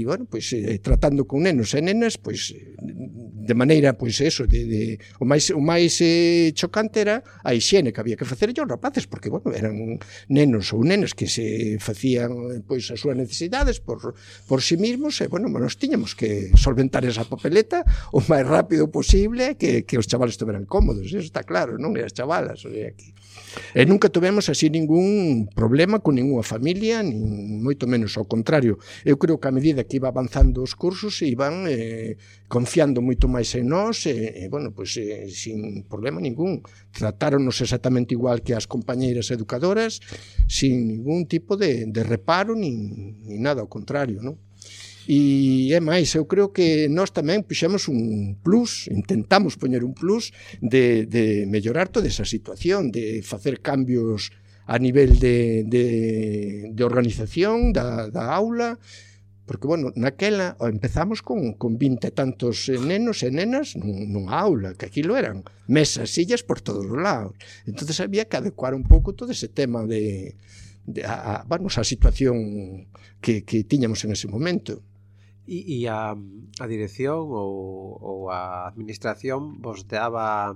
bueno, 0.04 0.28
pois 0.28 0.52
eh, 0.52 0.78
tratando 0.84 1.24
con 1.24 1.48
nenos 1.48 1.72
e 1.72 1.80
nenas, 1.80 2.20
pois 2.20 2.52
eh, 2.52 2.76
de 2.76 3.54
maneira, 3.56 3.96
pois 3.96 4.20
eso, 4.20 4.44
de, 4.44 4.68
de 4.68 4.82
o 5.16 5.24
máis 5.24 5.48
o 5.48 5.60
máis 5.64 5.96
eh, 6.04 6.52
chocante 6.52 7.00
era 7.00 7.24
a 7.40 7.56
higiene 7.56 7.92
que 7.92 8.00
había 8.04 8.20
que 8.20 8.28
facer 8.28 8.52
aos 8.52 8.68
rapaces, 8.68 9.08
porque 9.08 9.32
bueno, 9.32 9.48
eran 9.56 9.96
nenos 10.28 10.76
ou 10.76 10.84
nenas 10.84 11.16
que 11.16 11.24
se 11.24 11.80
facían 11.80 12.60
pois 12.68 12.92
as 12.92 13.00
súas 13.00 13.16
necesidades 13.16 13.80
por 13.80 14.12
por 14.44 14.60
si 14.60 14.76
sí 14.76 14.76
mismos, 14.76 15.16
e 15.24 15.26
bueno, 15.32 15.48
nos 15.48 15.80
tiñamos 15.80 16.12
que 16.12 16.52
solventar 16.60 17.08
esa 17.08 17.24
papeleta 17.24 17.80
o 18.12 18.20
máis 18.28 18.44
rápido 18.44 18.92
posible 18.92 19.56
que 19.56 19.88
que 19.88 19.96
os 19.96 20.04
chavales 20.04 20.36
estuveran 20.36 20.68
cómodos, 20.68 21.08
eso 21.08 21.24
está 21.24 21.48
claro, 21.48 21.80
non? 21.80 21.96
E 21.96 22.04
as 22.04 22.12
chavalas, 22.12 22.60
o 22.66 22.70
sea, 22.70 22.92
que... 22.92 23.16
E 23.74 23.82
nunca 23.88 24.12
tivemos 24.12 24.46
así 24.52 24.68
ningún 24.70 25.29
ningún 25.30 25.46
problema 25.54 26.00
con 26.00 26.14
ninguna 26.16 26.42
familia, 26.42 27.02
nin 27.02 27.62
moito 27.62 27.86
menos 27.86 28.18
ao 28.18 28.26
contrario. 28.26 28.78
Eu 29.06 29.16
creo 29.16 29.38
que 29.38 29.48
a 29.48 29.54
medida 29.54 29.86
que 29.86 29.96
iba 29.96 30.10
avanzando 30.10 30.62
os 30.62 30.74
cursos 30.74 31.22
iban 31.22 31.70
eh, 31.70 32.18
confiando 32.50 32.98
moito 32.98 33.30
máis 33.30 33.54
en 33.54 33.70
nós, 33.70 34.06
e, 34.10 34.46
eh, 34.46 34.48
bueno, 34.50 34.74
pois 34.74 34.90
eh, 34.98 35.30
sin 35.30 35.86
problema 35.86 36.18
ningún. 36.18 36.62
Tratáronos 36.90 37.62
exactamente 37.62 38.14
igual 38.14 38.42
que 38.42 38.54
as 38.54 38.66
compañeiras 38.66 39.30
educadoras, 39.30 40.02
sin 40.50 40.90
ningún 40.90 41.30
tipo 41.30 41.54
de, 41.54 41.86
de 41.86 42.02
reparo 42.02 42.58
nin, 42.58 43.22
nin 43.22 43.38
nada 43.38 43.62
ao 43.62 43.70
contrario, 43.70 44.18
non? 44.18 44.36
E 45.10 45.72
é 45.72 45.80
máis, 45.80 46.14
eu 46.14 46.28
creo 46.28 46.52
que 46.52 46.86
nós 46.86 47.10
tamén 47.10 47.42
puxemos 47.42 47.88
un 47.90 48.36
plus, 48.44 48.86
intentamos 48.92 49.58
poñer 49.58 49.82
un 49.82 49.90
plus 49.90 50.30
de, 50.60 51.02
de 51.08 51.50
mellorar 51.50 51.88
toda 51.88 52.06
esa 52.06 52.22
situación, 52.22 52.92
de 52.92 53.18
facer 53.24 53.58
cambios 53.58 54.30
a 54.70 54.78
nivel 54.78 55.18
de, 55.18 55.64
de, 55.66 56.70
de 56.70 56.84
organización 56.84 57.72
da, 57.72 58.06
da 58.06 58.30
aula, 58.30 58.78
porque, 59.44 59.66
bueno, 59.66 59.90
naquela 59.96 60.54
empezamos 60.60 61.26
con, 61.26 61.58
con 61.58 61.74
20 61.74 62.06
e 62.06 62.14
tantos 62.14 62.70
eh, 62.70 62.78
nenos 62.78 63.26
e 63.26 63.34
nenas 63.34 63.74
nun, 63.74 64.14
nunha 64.14 64.38
aula, 64.38 64.78
que 64.78 64.86
aquilo 64.86 65.18
eran 65.18 65.42
mesas, 65.66 66.14
sillas 66.14 66.46
por 66.46 66.62
todos 66.62 66.86
os 66.86 66.94
lados. 66.94 67.34
entonces 67.66 67.98
había 67.98 68.30
que 68.30 68.38
adecuar 68.38 68.78
un 68.78 68.86
pouco 68.86 69.10
todo 69.10 69.34
ese 69.34 69.50
tema 69.50 69.82
de, 69.90 70.38
de 70.86 71.02
a, 71.02 71.42
a, 71.42 71.44
vamos, 71.50 71.74
a 71.74 71.82
situación 71.82 72.86
que, 73.18 73.42
que 73.42 73.66
tiñamos 73.66 74.06
en 74.06 74.14
ese 74.14 74.30
momento. 74.30 74.86
E, 75.50 75.82
e 75.82 75.90
a, 75.90 76.14
a 76.14 76.66
dirección 76.70 77.26
ou, 77.26 77.98
ou 77.98 78.30
a 78.30 78.70
administración 78.70 79.58
vos 79.58 79.82
daba 79.90 80.54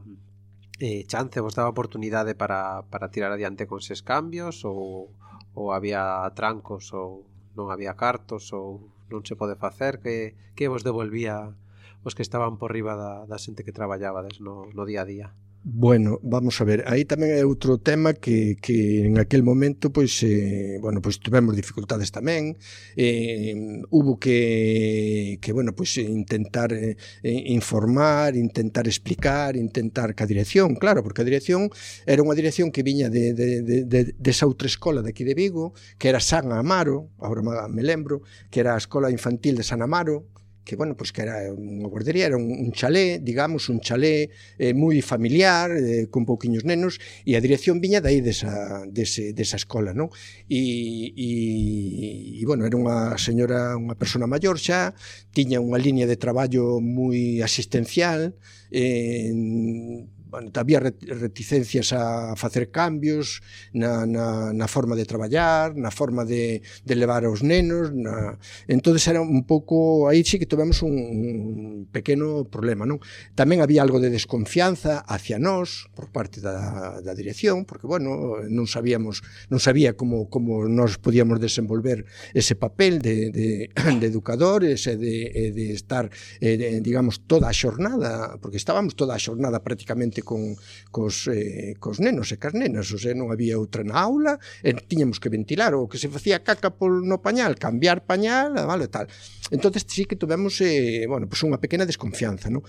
eh, 0.81 1.05
chance 1.07 1.39
vos 1.41 1.55
daba 1.55 1.75
oportunidade 1.75 2.35
para, 2.35 2.83
para 2.91 3.11
tirar 3.11 3.31
adiante 3.33 3.67
con 3.71 3.81
ses 3.81 4.03
cambios 4.03 4.65
ou, 4.65 5.11
ou 5.55 5.71
había 5.77 6.27
trancos 6.35 6.91
ou 6.95 7.23
non 7.55 7.71
había 7.71 7.95
cartos 7.95 8.51
ou 8.51 8.83
non 9.11 9.23
se 9.23 9.39
pode 9.39 9.55
facer? 9.55 10.03
Que, 10.03 10.35
que 10.59 10.71
vos 10.73 10.83
devolvía 10.83 11.55
os 12.05 12.13
que 12.17 12.27
estaban 12.27 12.59
por 12.61 12.75
riba 12.75 12.95
da, 12.99 13.13
da 13.31 13.39
xente 13.39 13.65
que 13.65 13.77
traballabades 13.79 14.43
no, 14.43 14.67
no 14.77 14.83
día 14.85 15.03
a 15.03 15.09
día? 15.09 15.29
Bueno, 15.67 16.21
vamos 16.23 16.61
a 16.61 16.65
ver, 16.69 16.85
aí 16.93 17.09
tamén 17.09 17.33
é 17.33 17.41
outro 17.41 17.81
tema 17.81 18.13
que, 18.13 18.61
que 18.61 19.09
en 19.09 19.17
aquel 19.17 19.41
momento 19.41 19.89
pois 19.89 20.13
eh, 20.21 20.77
bueno, 20.77 21.01
pois 21.01 21.17
tivemos 21.17 21.57
dificultades 21.57 22.13
tamén. 22.13 22.61
Eh, 23.01 23.81
hubo 23.89 24.21
que 24.21 25.41
que 25.41 25.57
bueno, 25.57 25.73
pois 25.73 25.97
intentar 25.97 26.69
eh, 26.77 27.01
informar, 27.49 28.37
intentar 28.37 28.85
explicar, 28.85 29.57
intentar 29.57 30.13
ca 30.13 30.29
dirección, 30.29 30.77
claro, 30.77 31.01
porque 31.01 31.25
a 31.25 31.29
dirección 31.33 31.73
era 32.05 32.21
unha 32.21 32.37
dirección 32.37 32.69
que 32.69 32.85
viña 32.85 33.09
de 33.09 33.33
de 33.33 33.65
de 33.65 33.89
de 33.89 34.13
desa 34.21 34.45
outra 34.45 34.69
escola 34.69 35.01
de 35.01 35.17
aquí 35.17 35.25
de 35.25 35.33
Vigo, 35.33 35.73
que 35.97 36.13
era 36.13 36.21
San 36.21 36.53
Amaro, 36.53 37.09
agora 37.17 37.41
me 37.73 37.81
lembro, 37.81 38.21
que 38.53 38.61
era 38.61 38.77
a 38.77 38.83
escola 38.85 39.09
infantil 39.09 39.57
de 39.57 39.65
San 39.65 39.81
Amaro, 39.81 40.29
que 40.65 40.77
bueno, 40.77 40.97
pois 40.97 41.13
pues 41.13 41.13
que 41.13 41.23
era 41.23 41.53
unha 41.53 41.87
guardería, 41.93 42.33
era 42.33 42.41
un, 42.41 42.49
un 42.49 42.73
chalé, 42.73 43.21
digamos, 43.21 43.69
un 43.69 43.85
chalé 43.85 44.33
eh, 44.57 44.73
moi 44.73 44.97
familiar, 45.05 45.69
eh, 45.77 46.09
con 46.09 46.25
pouquiños 46.25 46.65
nenos, 46.65 46.97
e 47.29 47.37
a 47.37 47.45
dirección 47.45 47.85
viña 47.85 48.01
dai 48.01 48.25
desa, 48.25 48.89
dese, 48.89 49.37
desa 49.37 49.61
escola, 49.61 49.93
non? 49.93 50.09
E, 50.49 51.13
e, 51.13 51.31
e, 52.41 52.43
bueno, 52.49 52.65
era 52.65 52.81
unha 52.81 53.21
señora, 53.21 53.77
unha 53.77 53.95
persona 54.01 54.25
maior 54.25 54.57
xa, 54.57 54.97
tiña 55.37 55.61
unha 55.61 55.77
liña 55.77 56.09
de 56.09 56.17
traballo 56.17 56.81
moi 56.81 57.45
asistencial, 57.45 58.33
eh, 58.73 59.29
bueno, 60.35 60.51
había 60.55 60.81
reticencias 60.81 61.93
a 61.93 62.35
facer 62.35 62.75
cambios 62.75 63.41
na, 63.73 64.03
na, 64.05 64.53
na 64.53 64.67
forma 64.67 64.99
de 64.99 65.07
traballar, 65.07 65.79
na 65.79 65.95
forma 65.95 66.27
de, 66.27 66.59
de 66.83 66.95
levar 66.99 67.23
aos 67.23 67.47
nenos, 67.47 67.95
na... 67.95 68.35
entonces 68.67 69.07
era 69.07 69.23
un 69.23 69.47
pouco, 69.47 70.11
aí 70.11 70.27
sí 70.27 70.43
que 70.43 70.51
tivemos 70.51 70.83
un, 70.83 70.91
un 70.91 71.87
pequeno 71.87 72.51
problema, 72.51 72.83
non? 72.83 72.99
Tamén 73.39 73.63
había 73.63 73.87
algo 73.87 74.03
de 74.03 74.11
desconfianza 74.11 75.07
hacia 75.07 75.39
nós 75.39 75.87
por 75.95 76.11
parte 76.11 76.43
da, 76.43 76.99
da 76.99 77.15
dirección, 77.15 77.63
porque 77.63 77.87
bueno, 77.87 78.43
non 78.51 78.67
sabíamos, 78.67 79.23
non 79.55 79.63
sabía 79.63 79.95
como 79.95 80.27
como 80.27 80.67
nós 80.67 80.99
podíamos 80.99 81.39
desenvolver 81.39 82.11
ese 82.35 82.59
papel 82.59 82.99
de 82.99 83.31
de 83.31 83.71
de 84.03 84.07
educadores 84.11 84.91
e 84.91 84.99
de 84.99 85.55
de 85.55 85.65
estar 85.71 86.11
eh, 86.43 86.59
de, 86.59 86.83
digamos 86.83 87.23
toda 87.23 87.47
a 87.47 87.55
xornada, 87.55 88.35
porque 88.43 88.59
estábamos 88.59 88.99
toda 88.99 89.15
a 89.15 89.23
xornada 89.23 89.63
prácticamente 89.63 90.24
con, 90.25 90.57
cos, 90.91 91.29
eh, 91.29 91.77
cos 91.79 92.01
nenos 92.01 92.33
e 92.33 92.41
cas 92.41 92.57
nenas, 92.57 92.91
o 92.91 92.99
sea, 92.99 93.15
non 93.15 93.31
había 93.31 93.61
outra 93.61 93.87
na 93.87 94.01
aula, 94.01 94.41
e 94.65 94.75
tiñamos 94.75 95.23
que 95.23 95.31
ventilar, 95.31 95.77
o 95.77 95.87
que 95.87 96.01
se 96.01 96.11
facía 96.11 96.43
caca 96.43 96.75
pol 96.75 97.05
no 97.07 97.23
pañal, 97.23 97.61
cambiar 97.61 98.03
pañal, 98.09 98.57
ah, 98.59 98.67
vale, 98.67 98.89
tal. 98.89 99.07
entonces 99.53 99.85
sí 99.87 100.09
que 100.09 100.17
tuvemos, 100.17 100.59
eh, 100.65 101.07
bueno, 101.07 101.29
pues 101.29 101.45
unha 101.47 101.61
pequena 101.61 101.87
desconfianza, 101.87 102.49
non? 102.51 102.65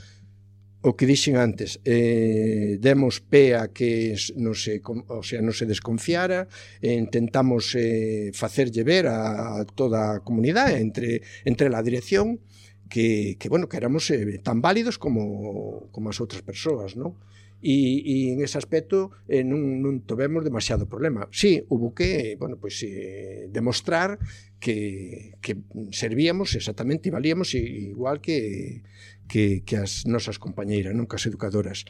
o 0.85 0.93
que 0.93 1.09
dixen 1.09 1.33
antes, 1.33 1.81
eh, 1.81 2.77
demos 2.77 3.17
pé 3.17 3.57
a 3.57 3.73
que 3.73 4.13
non 4.37 4.53
se, 4.53 4.85
o 4.85 5.25
sea, 5.25 5.41
non 5.41 5.49
se 5.49 5.65
desconfiara, 5.65 6.45
eh, 6.77 6.93
intentamos 6.93 7.73
eh, 7.73 8.29
facerlle 8.37 8.85
ver 8.85 9.09
a, 9.09 9.57
a 9.57 9.65
toda 9.65 10.13
a 10.13 10.21
comunidade, 10.21 10.77
entre, 10.77 11.25
entre 11.41 11.73
la 11.73 11.81
dirección, 11.81 12.37
que, 12.85 13.35
que 13.41 13.49
bueno, 13.49 13.65
que 13.67 13.77
éramos 13.77 14.09
eh, 14.11 14.37
tan 14.45 14.61
válidos 14.61 15.01
como, 15.01 15.89
como 15.89 16.13
as 16.13 16.21
outras 16.21 16.45
persoas, 16.45 16.93
non? 16.93 17.17
e, 17.61 18.03
e 18.03 18.15
en 18.33 18.43
ese 18.43 18.57
aspecto 18.57 19.11
eh, 19.27 19.43
non, 19.43 19.81
non 19.81 20.03
tovemos 20.03 20.43
demasiado 20.43 20.85
problema. 20.85 21.27
Si, 21.31 21.59
sí, 21.59 21.65
hubo 21.69 21.95
que, 21.95 22.35
bueno, 22.37 22.57
pues, 22.57 22.83
eh, 22.83 23.47
demostrar 23.49 24.19
que, 24.59 25.37
que 25.41 25.57
servíamos 25.91 26.55
exactamente 26.55 27.09
e 27.09 27.15
valíamos 27.15 27.53
igual 27.55 28.21
que, 28.21 28.83
que, 29.27 29.63
que 29.63 29.75
as 29.77 30.05
nosas 30.05 30.37
compañeiras, 30.37 30.93
non 30.93 31.09
que 31.09 31.17
as 31.17 31.25
educadoras. 31.25 31.85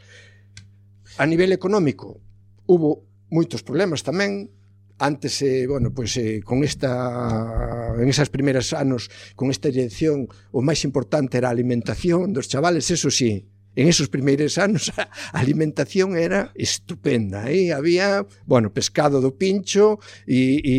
A 1.20 1.24
nivel 1.24 1.52
económico, 1.52 2.20
hubo 2.66 3.06
moitos 3.30 3.62
problemas 3.62 4.04
tamén, 4.06 4.52
antes 4.98 5.42
eh, 5.42 5.66
bueno, 5.68 5.92
pues, 5.92 6.16
eh, 6.16 6.40
con 6.40 6.64
esta 6.64 7.94
en 8.00 8.08
esas 8.08 8.30
primeras 8.30 8.72
anos 8.72 9.10
con 9.36 9.50
esta 9.50 9.68
dirección 9.68 10.28
o 10.52 10.64
máis 10.64 10.84
importante 10.88 11.36
era 11.36 11.52
a 11.52 11.54
alimentación 11.56 12.32
dos 12.32 12.48
chavales, 12.48 12.88
eso 12.88 13.12
sí, 13.12 13.44
en 13.76 13.88
esos 13.88 14.08
primeiros 14.08 14.56
anos 14.58 14.90
a 14.96 15.06
alimentación 15.32 16.16
era 16.16 16.50
estupenda, 16.56 17.52
e 17.52 17.70
había, 17.76 18.24
bueno, 18.48 18.72
pescado 18.72 19.20
do 19.20 19.36
pincho 19.36 20.00
e, 20.24 20.64
e, 20.64 20.76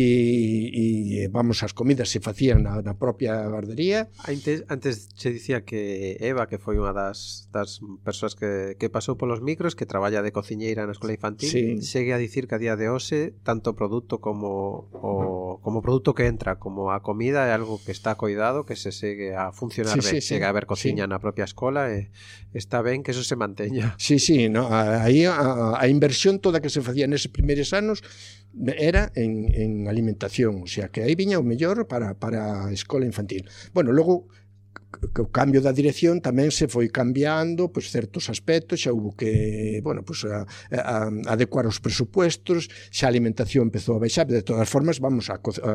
e 0.74 1.30
vamos, 1.30 1.62
as 1.62 1.72
comidas 1.72 2.10
se 2.10 2.18
facían 2.18 2.66
na, 2.66 2.82
na 2.82 2.98
propia 2.98 3.46
guardería. 3.46 4.10
Antes, 4.26 4.66
antes 4.66 5.14
se 5.14 5.30
dicía 5.30 5.62
que 5.62 6.18
Eva, 6.18 6.50
que 6.50 6.58
foi 6.58 6.76
unha 6.76 6.90
das, 6.90 7.46
das 7.54 7.78
persoas 8.02 8.34
que, 8.34 8.74
que 8.76 8.90
pasou 8.90 9.14
polos 9.14 9.40
micros, 9.40 9.78
que 9.78 9.86
traballa 9.86 10.20
de 10.20 10.34
cociñeira 10.34 10.82
na 10.84 10.92
escola 10.92 11.14
infantil, 11.14 11.48
sí. 11.48 11.78
segue 11.80 12.10
a 12.12 12.18
dicir 12.18 12.50
que 12.50 12.58
a 12.58 12.62
día 12.62 12.74
de 12.74 12.90
hoxe 12.90 13.38
tanto 13.46 13.78
produto 13.78 14.18
como 14.18 14.90
o, 14.90 15.62
como 15.62 15.82
produto 15.82 16.18
que 16.18 16.26
entra, 16.26 16.58
como 16.58 16.90
a 16.90 17.00
comida 17.06 17.46
é 17.46 17.54
algo 17.54 17.78
que 17.78 17.94
está 17.94 18.18
coidado, 18.18 18.66
que 18.66 18.74
se 18.74 18.90
segue 18.90 19.38
a 19.38 19.54
funcionar 19.54 19.94
sí, 19.94 20.00
ben, 20.02 20.22
sí, 20.22 20.34
sí. 20.34 20.42
a 20.42 20.50
haber 20.50 20.66
cociña 20.66 21.06
sí. 21.06 21.10
na 21.14 21.22
propia 21.22 21.46
escola 21.46 21.94
e 21.94 22.10
está 22.50 22.82
ben 22.88 23.04
que 23.04 23.12
eso 23.12 23.20
se 23.20 23.36
manteña. 23.36 23.92
Sí, 24.00 24.16
sí, 24.16 24.48
no, 24.48 24.72
aí 24.72 25.28
a, 25.28 25.76
a, 25.76 25.84
inversión 25.88 26.40
toda 26.40 26.64
que 26.64 26.72
se 26.72 26.80
facía 26.80 27.04
neses 27.04 27.28
primeiros 27.28 27.76
anos 27.76 28.00
era 28.64 29.12
en, 29.12 29.52
en 29.52 29.70
alimentación, 29.92 30.64
o 30.64 30.68
sea, 30.70 30.88
que 30.88 31.04
aí 31.04 31.12
viña 31.12 31.36
o 31.36 31.44
mellor 31.44 31.84
para, 31.84 32.16
para 32.16 32.66
a 32.66 32.72
escola 32.72 33.04
infantil. 33.04 33.44
Bueno, 33.76 33.92
logo 33.92 34.32
que 35.14 35.20
o 35.20 35.28
cambio 35.28 35.60
da 35.60 35.76
dirección 35.76 36.24
tamén 36.24 36.48
se 36.48 36.64
foi 36.64 36.88
cambiando 36.88 37.68
pois 37.68 37.92
certos 37.92 38.32
aspectos, 38.32 38.80
xa 38.80 38.90
hubo 38.96 39.12
que, 39.12 39.84
bueno, 39.84 40.00
pois 40.00 40.24
a, 40.24 40.48
a, 40.72 41.12
a 41.12 41.36
adecuar 41.36 41.68
os 41.68 41.76
presupuestos, 41.76 42.72
xa 42.88 43.06
a 43.06 43.12
alimentación 43.12 43.68
empezou 43.68 44.00
a 44.00 44.02
baixar, 44.02 44.24
de 44.24 44.40
todas 44.40 44.64
formas 44.64 44.96
vamos 44.96 45.28
a, 45.28 45.36
a, 45.36 45.72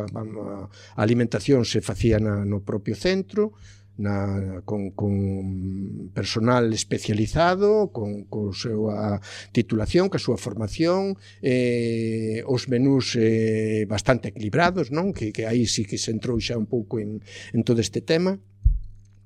a 0.97 1.02
alimentación 1.06 1.62
se 1.62 1.86
facía 1.86 2.17
na, 2.17 2.41
no 2.41 2.65
propio 2.65 2.97
centro, 2.97 3.54
na, 3.97 4.62
con, 4.65 4.91
con 4.91 6.10
personal 6.13 6.73
especializado, 6.73 7.91
con, 7.91 8.25
con 8.25 8.53
súa 8.53 9.21
titulación, 9.53 10.10
ca 10.10 10.17
súa 10.17 10.38
formación, 10.38 11.19
eh, 11.45 12.41
os 12.49 12.65
menús 12.69 13.13
eh, 13.19 13.86
bastante 13.86 14.34
equilibrados, 14.34 14.89
non? 14.89 15.13
Que, 15.13 15.29
que 15.29 15.45
aí 15.45 15.69
sí 15.69 15.86
que 15.86 16.01
se 16.01 16.10
entrou 16.10 16.41
xa 16.41 16.58
un 16.58 16.65
pouco 16.65 16.97
en, 16.97 17.21
en 17.53 17.62
todo 17.62 17.79
este 17.82 18.01
tema. 18.01 18.41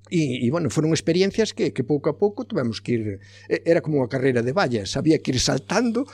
E, 0.09 0.45
e 0.45 0.47
bueno, 0.51 0.71
foron 0.71 0.95
experiencias 0.95 1.51
que, 1.51 1.75
que 1.75 1.83
pouco 1.83 2.07
a 2.07 2.15
pouco 2.15 2.47
tivemos 2.47 2.79
que 2.79 2.91
ir 2.95 3.03
era 3.47 3.83
como 3.83 3.99
unha 3.99 4.07
carreira 4.07 4.39
de 4.39 4.55
vallas, 4.55 4.95
había 4.95 5.19
que 5.19 5.35
ir 5.35 5.39
saltando 5.43 6.07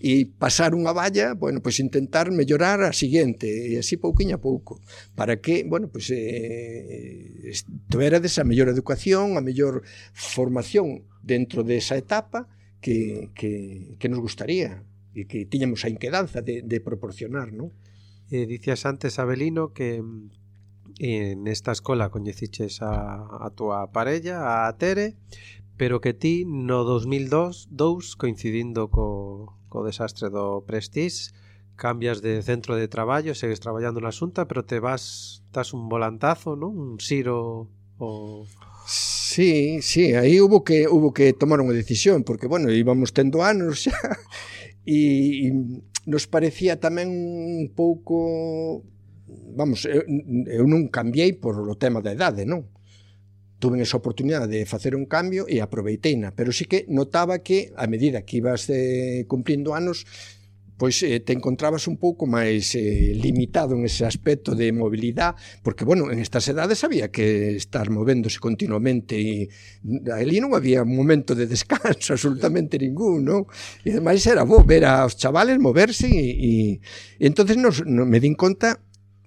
e, 0.00 0.24
e 0.24 0.28
pasar 0.28 0.76
unha 0.76 0.92
valla, 0.92 1.32
bueno, 1.32 1.64
pois 1.64 1.80
intentar 1.80 2.28
mellorar 2.28 2.84
a 2.84 2.92
seguinte, 2.92 3.48
e 3.48 3.80
así 3.80 3.96
pouquiño 3.96 4.36
a 4.36 4.42
pouco, 4.42 4.84
para 5.16 5.40
que, 5.40 5.64
bueno, 5.64 5.88
pois 5.88 6.12
eh, 6.12 7.52
tuverades 7.88 8.36
a 8.36 8.44
mellor 8.44 8.68
educación, 8.68 9.40
a 9.40 9.42
mellor 9.42 9.82
formación 10.12 11.08
dentro 11.24 11.64
desa 11.64 11.96
etapa 11.96 12.48
que, 12.80 13.30
que, 13.34 13.96
que 13.98 14.08
nos 14.08 14.20
gustaría 14.20 14.84
e 15.16 15.26
que 15.26 15.48
tiñamos 15.48 15.82
a 15.82 15.90
inquedanza 15.90 16.44
de, 16.44 16.62
de 16.62 16.78
proporcionar, 16.78 17.50
non? 17.50 17.74
Eh, 18.28 18.44
dicías 18.44 18.84
antes, 18.84 19.16
Abelino, 19.18 19.72
que 19.72 19.98
mm, 20.04 20.47
e 20.98 21.38
nesta 21.38 21.70
escola 21.70 22.10
coñeciches 22.10 22.82
a, 22.82 23.22
a 23.38 23.48
túa 23.54 23.86
parella, 23.94 24.66
a 24.66 24.74
Tere, 24.74 25.14
pero 25.78 26.02
que 26.02 26.12
ti 26.12 26.42
no 26.42 26.82
2002 26.82 27.70
dous, 27.70 28.18
coincidindo 28.18 28.90
co, 28.90 29.54
co 29.70 29.86
desastre 29.86 30.26
do 30.26 30.66
Prestige, 30.66 31.30
cambias 31.78 32.18
de 32.20 32.42
centro 32.42 32.74
de 32.74 32.90
traballo, 32.90 33.38
segues 33.38 33.62
traballando 33.62 34.02
na 34.02 34.10
Xunta, 34.10 34.50
pero 34.50 34.66
te 34.66 34.82
vas, 34.82 35.40
das 35.54 35.70
un 35.70 35.86
volantazo, 35.86 36.58
non? 36.58 36.74
Un 36.74 36.98
xiro 36.98 37.70
o... 38.02 38.42
Sí, 38.84 39.78
sí, 39.80 40.18
aí 40.18 40.42
hubo 40.42 40.64
que 40.66 40.90
hubo 40.90 41.14
que 41.14 41.30
tomar 41.30 41.62
unha 41.62 41.72
decisión, 41.72 42.26
porque 42.26 42.50
bueno, 42.50 42.74
íbamos 42.74 43.14
tendo 43.14 43.46
anos 43.46 43.86
xa 43.86 43.94
e, 44.82 45.46
e 45.46 45.48
nos 46.10 46.26
parecía 46.26 46.82
tamén 46.82 47.06
un 47.06 47.70
pouco 47.70 48.82
vamos, 49.28 49.84
eu, 49.84 50.02
eu 50.48 50.64
non 50.64 50.88
cambiei 50.88 51.36
por 51.36 51.54
o 51.56 51.76
tema 51.76 52.00
da 52.00 52.14
idade, 52.14 52.48
non? 52.48 52.66
Tuve 53.58 53.82
esa 53.82 53.98
oportunidade 53.98 54.46
de 54.46 54.62
facer 54.64 54.94
un 54.94 55.04
cambio 55.10 55.44
e 55.50 55.58
aproveiteina, 55.58 56.30
pero 56.32 56.54
sí 56.54 56.64
que 56.70 56.86
notaba 56.86 57.42
que 57.42 57.74
a 57.74 57.90
medida 57.90 58.22
que 58.22 58.38
ibas 58.38 58.70
eh, 58.70 59.26
cumplindo 59.26 59.74
anos, 59.74 60.06
pois 60.78 61.02
eh, 61.02 61.18
te 61.20 61.34
encontrabas 61.34 61.90
un 61.90 61.98
pouco 61.98 62.24
máis 62.30 62.70
eh, 62.78 63.10
limitado 63.18 63.74
en 63.74 63.82
ese 63.82 64.06
aspecto 64.06 64.54
de 64.54 64.70
mobilidade, 64.70 65.34
porque, 65.66 65.82
bueno, 65.82 66.14
en 66.14 66.22
estas 66.22 66.46
edades 66.46 66.86
había 66.86 67.10
que 67.10 67.58
estar 67.58 67.90
movéndose 67.90 68.38
continuamente 68.38 69.18
e 69.18 69.50
ali 70.14 70.38
non 70.38 70.54
había 70.54 70.86
un 70.86 70.94
momento 70.94 71.34
de 71.34 71.50
descanso 71.50 72.14
absolutamente 72.14 72.78
ningún, 72.78 73.26
non? 73.26 73.50
E 73.82 73.90
ademais 73.90 74.22
era 74.22 74.46
bo 74.46 74.62
ver 74.62 74.86
aos 74.86 75.18
chavales 75.18 75.58
moverse 75.58 76.06
e, 76.06 76.30
e, 76.30 76.52
e 77.18 77.24
entonces 77.26 77.58
nos, 77.58 77.82
nos, 77.82 78.06
me 78.06 78.22
din 78.22 78.38
conta 78.38 78.78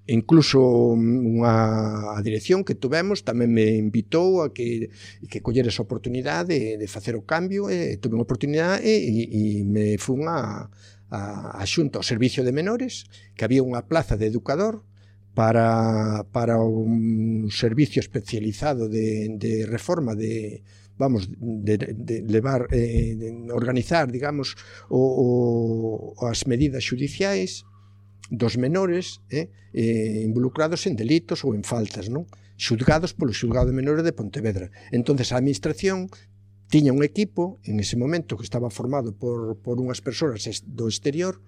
Incluso 0.08 0.98
mm, 0.98 1.38
unha 1.38 2.18
dirección 2.26 2.66
que 2.66 2.74
tuvemos 2.74 3.22
tamén 3.22 3.54
me 3.54 3.78
invitou 3.78 4.42
a 4.42 4.50
que, 4.50 4.90
que 5.30 5.46
coller 5.46 5.70
esa 5.70 5.86
oportunidade 5.86 6.58
de, 6.58 6.82
de 6.82 6.88
facer 6.90 7.14
o 7.14 7.22
cambio, 7.22 7.70
e 7.70 8.02
tuve 8.02 8.18
unha 8.18 8.26
oportunidade 8.26 8.82
e, 8.82 8.98
e 9.30 9.44
me 9.62 10.02
fun 10.02 10.26
a, 10.26 10.70
a, 11.14 11.20
a 11.54 11.64
xunta 11.70 12.02
ao 12.02 12.08
servicio 12.08 12.42
de 12.42 12.56
menores, 12.56 13.06
que 13.38 13.46
había 13.46 13.62
unha 13.62 13.86
plaza 13.86 14.18
de 14.18 14.26
educador 14.26 14.82
para, 15.38 16.26
para 16.34 16.58
un 16.58 17.48
servicio 17.54 18.02
especializado 18.02 18.90
de, 18.90 19.38
de 19.38 19.66
reforma 19.70 20.16
de, 20.16 20.64
vamos, 20.98 21.30
de, 21.40 21.78
de 21.78 22.22
levar, 22.26 22.68
eh, 22.72 23.16
de 23.16 23.52
organizar, 23.52 24.12
digamos, 24.12 24.56
o, 24.90 26.14
o, 26.18 26.28
as 26.28 26.46
medidas 26.46 26.84
xudiciais 26.84 27.70
dos 28.32 28.58
menores 28.58 29.20
eh, 29.30 29.52
eh, 29.76 30.24
involucrados 30.24 30.88
en 30.88 30.96
delitos 30.96 31.44
ou 31.44 31.52
en 31.52 31.68
faltas, 31.68 32.08
non? 32.08 32.26
xudgados 32.56 33.12
polo 33.12 33.36
xulgado 33.36 33.68
de 33.68 33.76
menores 33.76 34.08
de 34.08 34.16
Pontevedra. 34.16 34.72
Entonces 34.96 35.36
a 35.36 35.38
administración 35.38 36.08
tiña 36.72 36.96
un 36.96 37.04
equipo 37.04 37.60
en 37.68 37.84
ese 37.84 38.00
momento 38.00 38.40
que 38.40 38.48
estaba 38.48 38.72
formado 38.72 39.12
por, 39.12 39.60
por 39.60 39.84
unhas 39.84 40.00
persoas 40.00 40.48
do 40.64 40.88
exterior 40.88 41.44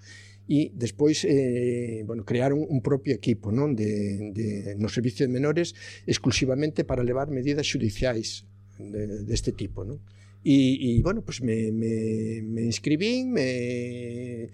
e 0.51 0.75
despois 0.75 1.23
eh, 1.23 2.03
bueno, 2.03 2.27
crearon 2.27 2.59
un 2.59 2.83
propio 2.83 3.15
equipo 3.15 3.47
non 3.55 3.79
de, 3.79 4.35
de, 4.35 4.75
no 4.75 4.91
servicio 4.91 5.23
de 5.23 5.31
menores 5.31 5.71
exclusivamente 6.03 6.83
para 6.83 7.07
levar 7.07 7.31
medidas 7.31 7.71
judiciais 7.71 8.43
deste 8.75 9.55
de, 9.55 9.55
de 9.55 9.55
tipo. 9.55 9.87
Non? 9.87 10.03
E, 10.43 10.75
e 10.75 10.99
bueno, 10.99 11.23
pues 11.23 11.39
me, 11.39 11.71
me, 11.71 12.43
me 12.43 12.67
inscribín, 12.67 13.31
me 13.31 14.51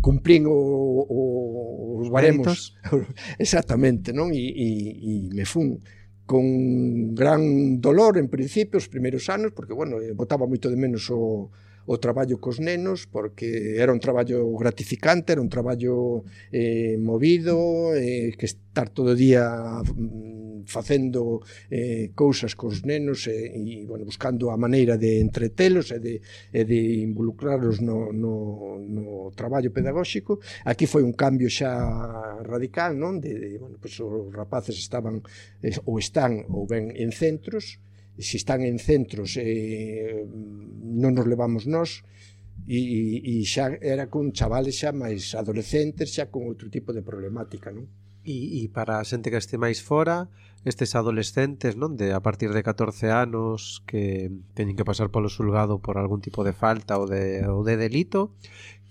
cumplín 0.00 0.46
o, 0.46 0.54
o, 0.54 2.00
os 2.02 2.08
baremos. 2.10 2.74
Exactamente, 3.38 4.12
non? 4.12 4.32
E, 4.32 4.40
e, 4.40 4.68
e 5.00 5.12
me 5.32 5.44
fun 5.44 5.80
con 6.26 7.14
gran 7.14 7.78
dolor 7.78 8.18
en 8.18 8.26
principio 8.26 8.82
os 8.82 8.90
primeiros 8.90 9.30
anos, 9.30 9.54
porque, 9.54 9.72
bueno, 9.72 10.02
eh, 10.02 10.10
botaba 10.12 10.50
moito 10.50 10.66
de 10.66 10.76
menos 10.76 11.06
o, 11.08 11.54
o 11.86 11.94
traballo 12.02 12.42
cos 12.42 12.58
nenos 12.58 13.06
porque 13.06 13.78
era 13.78 13.94
un 13.94 14.02
traballo 14.02 14.50
gratificante, 14.58 15.32
era 15.32 15.40
un 15.40 15.48
traballo 15.48 16.26
eh, 16.50 16.98
movido, 16.98 17.94
eh, 17.94 18.34
que 18.34 18.46
estar 18.50 18.90
todo 18.90 19.14
o 19.14 19.18
día 19.18 19.46
mm, 19.86 20.35
facendo 20.66 21.40
eh, 21.70 22.12
cousas 22.12 22.58
cos 22.58 22.84
nenos 22.84 23.30
e, 23.30 23.54
e 23.54 23.86
bueno, 23.86 24.04
buscando 24.04 24.50
a 24.50 24.58
maneira 24.58 24.98
de 24.98 25.22
entretelos 25.22 25.94
e 25.94 25.98
de, 26.02 26.14
e 26.52 26.62
de 26.66 27.00
involucrarlos 27.06 27.80
no, 27.80 28.12
no, 28.12 28.76
no 28.82 29.30
traballo 29.32 29.72
pedagóxico. 29.72 30.42
Aquí 30.66 30.84
foi 30.84 31.06
un 31.06 31.14
cambio 31.14 31.48
xa 31.48 32.42
radical, 32.42 32.98
non? 32.98 33.22
De, 33.22 33.32
de 33.32 33.56
bueno, 33.56 33.78
pues, 33.80 33.96
os 34.02 34.28
rapaces 34.34 34.76
estaban 34.76 35.22
eh, 35.62 35.78
ou 35.88 35.96
están 35.96 36.44
ou 36.52 36.66
ben 36.66 36.92
en 36.92 37.14
centros, 37.14 37.78
e 38.16 38.22
se 38.24 38.36
están 38.36 38.64
en 38.64 38.80
centros 38.80 39.36
eh, 39.36 40.24
non 40.26 41.12
nos 41.14 41.28
levamos 41.28 41.68
nós, 41.68 42.02
e, 42.64 43.40
e 43.40 43.44
xa 43.44 43.76
era 43.78 44.08
con 44.08 44.32
chavales 44.32 44.80
xa 44.80 44.90
máis 44.90 45.36
adolescentes, 45.36 46.16
xa 46.16 46.32
con 46.32 46.48
outro 46.48 46.72
tipo 46.72 46.96
de 46.96 47.04
problemática, 47.04 47.70
non? 47.70 47.86
E, 48.26 48.64
e 48.64 48.72
para 48.72 48.98
a 48.98 49.06
xente 49.06 49.30
que 49.30 49.38
este 49.38 49.60
máis 49.60 49.78
fora, 49.84 50.26
estes 50.66 50.98
adolescentes, 50.98 51.78
non, 51.78 51.94
de 51.94 52.10
a 52.10 52.18
partir 52.18 52.50
de 52.50 52.66
14 52.66 53.14
anos 53.14 53.86
que 53.86 54.34
teñen 54.58 54.74
que 54.74 54.82
pasar 54.82 55.14
polo 55.14 55.30
xulgado 55.30 55.78
por 55.78 55.94
algún 55.94 56.18
tipo 56.18 56.42
de 56.42 56.50
falta 56.50 56.98
ou 56.98 57.06
de 57.06 57.46
ou 57.46 57.62
de 57.62 57.78
delito, 57.78 58.34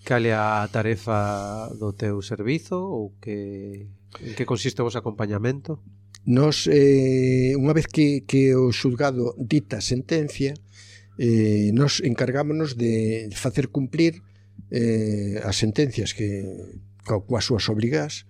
cale 0.07 0.31
a 0.31 0.63
tarefa 0.71 1.67
do 1.75 1.91
teu 1.91 2.23
servizo 2.23 2.79
ou 2.79 3.11
que 3.19 3.91
en 4.23 4.31
que 4.39 4.47
consiste 4.47 4.79
o 4.79 4.87
vos 4.87 4.95
acompañamento? 4.95 5.83
Nos, 6.23 6.71
eh, 6.71 7.59
unha 7.59 7.75
vez 7.75 7.91
que, 7.91 8.23
que 8.23 8.55
o 8.55 8.71
xulgado 8.71 9.35
dita 9.35 9.83
sentencia, 9.83 10.55
eh, 11.19 11.75
nos 11.75 11.99
encargámonos 11.99 12.79
de 12.79 13.27
facer 13.35 13.67
cumplir 13.67 14.23
eh, 14.71 15.43
as 15.43 15.59
sentencias 15.59 16.15
que 16.15 16.47
coas 17.03 17.43
súas 17.43 17.67
obrigas 17.67 18.23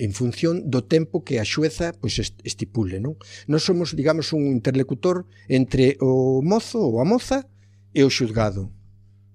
en 0.00 0.16
función 0.16 0.72
do 0.72 0.80
tempo 0.80 1.20
que 1.20 1.36
a 1.36 1.44
xueza 1.44 1.92
pois 1.92 2.16
estipule, 2.42 2.96
non? 2.98 3.20
Nós 3.44 3.62
somos, 3.68 3.92
digamos, 3.92 4.32
un 4.32 4.48
interlocutor 4.48 5.28
entre 5.52 6.00
o 6.00 6.40
mozo 6.40 6.80
ou 6.80 6.98
a 6.98 7.04
moza 7.04 7.44
e 7.92 8.00
o 8.00 8.10
xuzgado. 8.10 8.72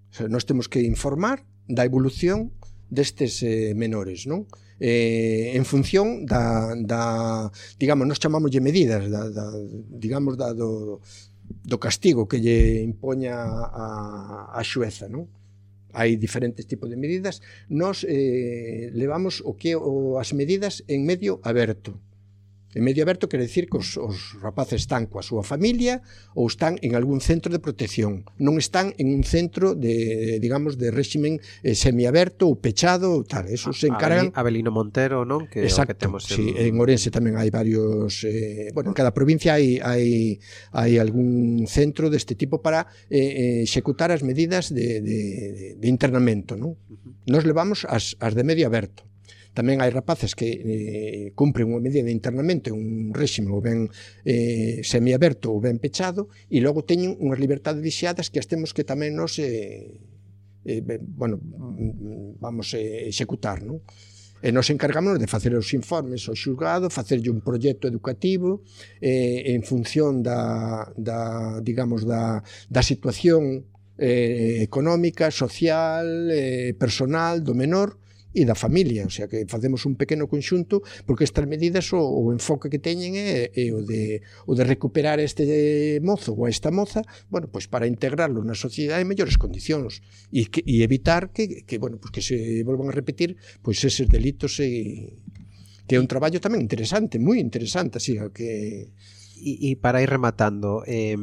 O 0.10 0.14
sea, 0.14 0.28
nós 0.28 0.44
temos 0.50 0.66
que 0.66 0.82
informar 0.82 1.46
da 1.70 1.86
evolución 1.86 2.50
destes 2.90 3.46
eh, 3.46 3.78
menores, 3.78 4.26
non? 4.26 4.50
Eh, 4.82 5.56
en 5.56 5.64
función 5.64 6.26
da, 6.26 6.74
da 6.82 7.48
digamos, 7.78 8.10
nós 8.10 8.20
chamámoslle 8.20 8.60
medidas, 8.60 9.06
da, 9.08 9.30
da, 9.30 9.46
digamos, 9.94 10.36
da, 10.36 10.52
do, 10.52 11.00
do 11.46 11.78
castigo 11.78 12.28
que 12.28 12.42
lle 12.42 12.82
impoña 12.82 13.38
a, 13.38 14.52
a 14.52 14.62
xueza, 14.66 15.06
non? 15.06 15.30
hai 15.96 16.20
diferentes 16.20 16.68
tipos 16.68 16.92
de 16.92 17.00
medidas, 17.00 17.42
nos 17.72 18.04
eh, 18.04 18.92
levamos 18.92 19.42
o 19.42 19.56
que 19.56 19.80
o, 19.80 20.20
as 20.20 20.36
medidas 20.36 20.84
en 20.92 21.08
medio 21.08 21.40
aberto. 21.42 21.96
En 22.76 22.84
medio 22.84 23.08
aberto 23.08 23.32
quere 23.32 23.48
dicir 23.48 23.72
que 23.72 23.80
os, 23.80 23.96
os 23.96 24.36
rapaces 24.44 24.84
están 24.84 25.08
coa 25.08 25.24
súa 25.24 25.48
familia 25.48 26.04
ou 26.36 26.52
están 26.52 26.76
en 26.84 27.00
algún 27.00 27.24
centro 27.24 27.48
de 27.48 27.64
protección. 27.64 28.28
Non 28.36 28.60
están 28.60 28.92
en 29.00 29.16
un 29.16 29.24
centro 29.24 29.80
de, 29.80 30.44
digamos, 30.44 30.76
de 30.76 30.92
réximen 30.92 31.40
eh, 31.64 31.72
semiaberto 31.72 32.52
ou 32.52 32.60
pechado 32.60 33.16
ou 33.16 33.24
tal. 33.24 33.48
Eso 33.48 33.72
se 33.72 33.88
encargan... 33.88 34.36
Abelino 34.36 34.76
Montero, 34.76 35.24
non? 35.24 35.48
Que 35.48 35.64
Exacto, 35.64 35.96
que 35.96 36.04
temos 36.04 36.28
en... 36.28 36.36
Sí, 36.36 36.46
en 36.52 36.76
Orense 36.76 37.16
tamén 37.16 37.40
hai 37.40 37.48
varios... 37.48 38.28
Eh, 38.28 38.76
bueno, 38.76 38.92
en 38.92 38.96
cada 39.00 39.16
provincia 39.16 39.56
hai, 39.56 39.80
hai, 39.80 40.44
hai 40.76 41.00
algún 41.00 41.64
centro 41.72 42.12
deste 42.12 42.36
tipo 42.36 42.60
para 42.60 42.92
eh, 43.08 43.64
eh 43.64 43.64
executar 43.64 44.12
as 44.12 44.20
medidas 44.20 44.76
de, 44.76 45.00
de, 45.00 45.20
de 45.80 45.88
internamento. 45.88 46.60
Non? 46.60 46.76
Nos 47.24 47.48
levamos 47.48 47.88
as, 47.88 48.20
as 48.20 48.36
de 48.36 48.44
medio 48.44 48.68
aberto 48.68 49.08
Tamén 49.56 49.80
hai 49.80 49.88
rapaces 49.88 50.36
que 50.36 50.52
eh, 50.52 51.26
cumpren 51.32 51.72
unha 51.72 51.80
medida 51.80 52.04
de 52.04 52.12
internamento 52.12 52.70
en 52.70 52.76
un 52.76 52.92
réxime 53.16 53.56
ou 53.56 53.64
ben 53.64 53.88
eh, 54.28 54.84
semiaberto 54.84 55.56
ou 55.56 55.64
ben 55.64 55.80
pechado 55.80 56.28
e 56.52 56.60
logo 56.60 56.84
teñen 56.84 57.16
unhas 57.24 57.40
libertades 57.40 57.80
vixiadas 57.80 58.28
que 58.28 58.44
as 58.44 58.52
temos 58.52 58.76
que 58.76 58.84
tamén 58.84 59.16
nos 59.16 59.40
eh, 59.40 59.96
eh, 60.68 60.82
bueno, 61.00 61.40
vamos 62.44 62.76
eh, 62.76 63.08
executar, 63.08 63.64
non? 63.64 63.80
e 64.46 64.52
nos 64.52 64.70
encargámonos 64.70 65.18
de 65.18 65.32
facer 65.32 65.56
os 65.56 65.72
informes 65.74 66.28
ao 66.28 66.36
xulgado, 66.36 66.92
facerlle 66.92 67.32
un 67.32 67.42
proxecto 67.42 67.88
educativo 67.88 68.62
eh, 69.02 69.56
en 69.56 69.64
función 69.64 70.20
da, 70.22 70.86
da 71.00 71.64
digamos 71.64 72.04
da, 72.04 72.44
da 72.70 72.84
situación 72.84 73.66
eh, 73.98 74.60
económica, 74.62 75.32
social, 75.32 76.30
eh, 76.30 76.76
personal 76.76 77.42
do 77.42 77.56
menor 77.56 77.98
e 78.36 78.44
da 78.44 78.54
familia, 78.54 79.08
o 79.08 79.14
sea 79.14 79.32
que 79.32 79.48
facemos 79.48 79.88
un 79.88 79.96
pequeno 79.96 80.28
conxunto 80.28 80.84
porque 81.08 81.24
estas 81.24 81.48
medidas 81.48 81.96
o, 81.96 82.04
o 82.04 82.36
enfoque 82.36 82.68
que 82.68 82.84
teñen 82.84 83.16
é, 83.16 83.50
é 83.56 83.72
o 83.72 83.80
de 83.80 84.20
o 84.44 84.54
de 84.54 84.68
recuperar 84.68 85.24
este 85.24 86.04
mozo 86.04 86.36
ou 86.36 86.52
esta 86.52 86.70
moza, 86.70 87.02
bueno, 87.32 87.48
pois 87.48 87.72
para 87.72 87.88
integrarlo 87.88 88.44
na 88.44 88.60
sociedade 88.60 89.02
en 89.02 89.10
mellores 89.10 89.40
condicións 89.40 90.04
e, 90.36 90.52
que, 90.52 90.60
e 90.68 90.84
evitar 90.84 91.32
que, 91.32 91.64
que 91.64 91.80
bueno, 91.80 91.96
pois 91.96 92.12
que 92.12 92.20
se 92.20 92.62
volvan 92.68 92.92
a 92.92 92.98
repetir 92.98 93.40
pois 93.64 93.80
eses 93.80 94.12
delitos 94.12 94.60
e, 94.60 95.16
que 95.88 95.96
é 95.96 96.02
un 96.04 96.12
traballo 96.12 96.44
tamén 96.44 96.60
interesante, 96.60 97.16
moi 97.18 97.40
interesante, 97.40 98.04
así 98.04 98.20
que 98.36 98.92
E, 99.36 99.72
e 99.72 99.76
para 99.76 100.00
ir 100.00 100.08
rematando, 100.08 100.88
eh, 100.88 101.20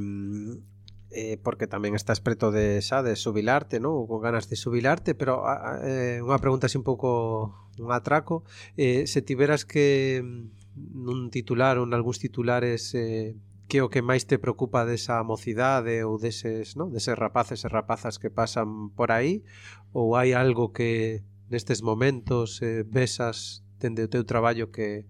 eh, 1.15 1.39
porque 1.39 1.69
tamén 1.69 1.95
estás 1.95 2.19
preto 2.25 2.51
de 2.51 2.81
xa 2.81 3.05
de 3.05 3.15
subilarte, 3.15 3.79
non? 3.79 4.09
Con 4.09 4.25
ganas 4.25 4.49
de 4.49 4.57
subilarte, 4.57 5.15
pero 5.15 5.45
eh, 5.85 6.25
unha 6.25 6.41
pregunta 6.41 6.67
así 6.67 6.81
un 6.81 6.87
pouco 6.89 7.53
un 7.79 7.93
atraco, 7.93 8.45
eh, 8.77 9.07
se 9.07 9.21
tiveras 9.23 9.65
que 9.65 10.21
mm, 10.25 11.05
nun 11.05 11.29
titular 11.29 11.77
ou 11.77 11.87
nalgúns 11.89 12.21
titulares 12.21 12.97
eh, 12.97 13.37
que 13.69 13.81
o 13.81 13.89
que 13.89 14.05
máis 14.05 14.29
te 14.29 14.37
preocupa 14.37 14.85
desa 14.85 15.25
mocidade 15.25 16.05
ou 16.05 16.21
deses, 16.21 16.77
non? 16.77 16.93
deses 16.93 17.17
rapaces 17.17 17.65
e 17.65 17.69
rapazas 17.73 18.21
que 18.21 18.29
pasan 18.29 18.93
por 18.93 19.09
aí 19.13 19.41
ou 19.97 20.17
hai 20.17 20.37
algo 20.37 20.77
que 20.77 21.25
nestes 21.49 21.81
momentos 21.81 22.61
eh, 22.61 22.85
besas 22.85 23.65
dende 23.81 24.05
o 24.05 24.13
teu 24.13 24.25
traballo 24.25 24.71
que, 24.71 25.05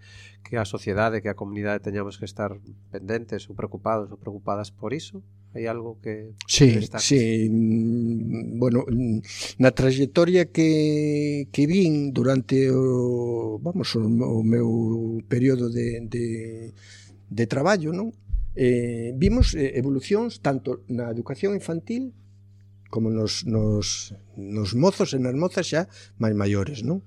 que 0.47 0.57
a 0.57 0.65
sociedade, 0.65 1.21
que 1.23 1.31
a 1.31 1.38
comunidade 1.38 1.85
teñamos 1.85 2.19
que 2.19 2.27
estar 2.27 2.57
pendentes 2.91 3.47
ou 3.51 3.55
preocupados 3.55 4.11
ou 4.11 4.19
preocupadas 4.19 4.71
por 4.71 4.95
iso? 4.95 5.23
Hai 5.53 5.69
algo 5.69 6.01
que 6.01 6.33
Sí, 6.49 6.81
destaques? 6.81 7.05
sí. 7.05 7.49
Mm, 7.53 8.57
bueno, 8.57 8.88
mm, 8.88 9.21
na 9.61 9.71
trayectoria 9.77 10.49
que, 10.49 11.47
que 11.53 11.69
vin 11.69 12.17
durante 12.17 12.73
o, 12.73 13.61
vamos, 13.61 13.93
o, 13.97 14.01
o 14.09 14.41
meu 14.41 15.21
período 15.29 15.69
de, 15.69 16.01
de, 16.09 16.73
de 17.29 17.45
traballo, 17.47 17.93
non? 17.93 18.17
Eh, 18.57 19.12
vimos 19.17 19.53
eh, 19.53 19.77
evolucións 19.77 20.41
tanto 20.41 20.85
na 20.88 21.12
educación 21.12 21.53
infantil 21.53 22.17
como 22.93 23.09
nos, 23.09 23.45
nos, 23.49 24.12
nos 24.37 24.73
mozos 24.77 25.12
e 25.17 25.21
nas 25.21 25.37
mozas 25.37 25.69
xa 25.69 25.88
máis 26.17 26.33
maiores, 26.33 26.81
non? 26.81 27.05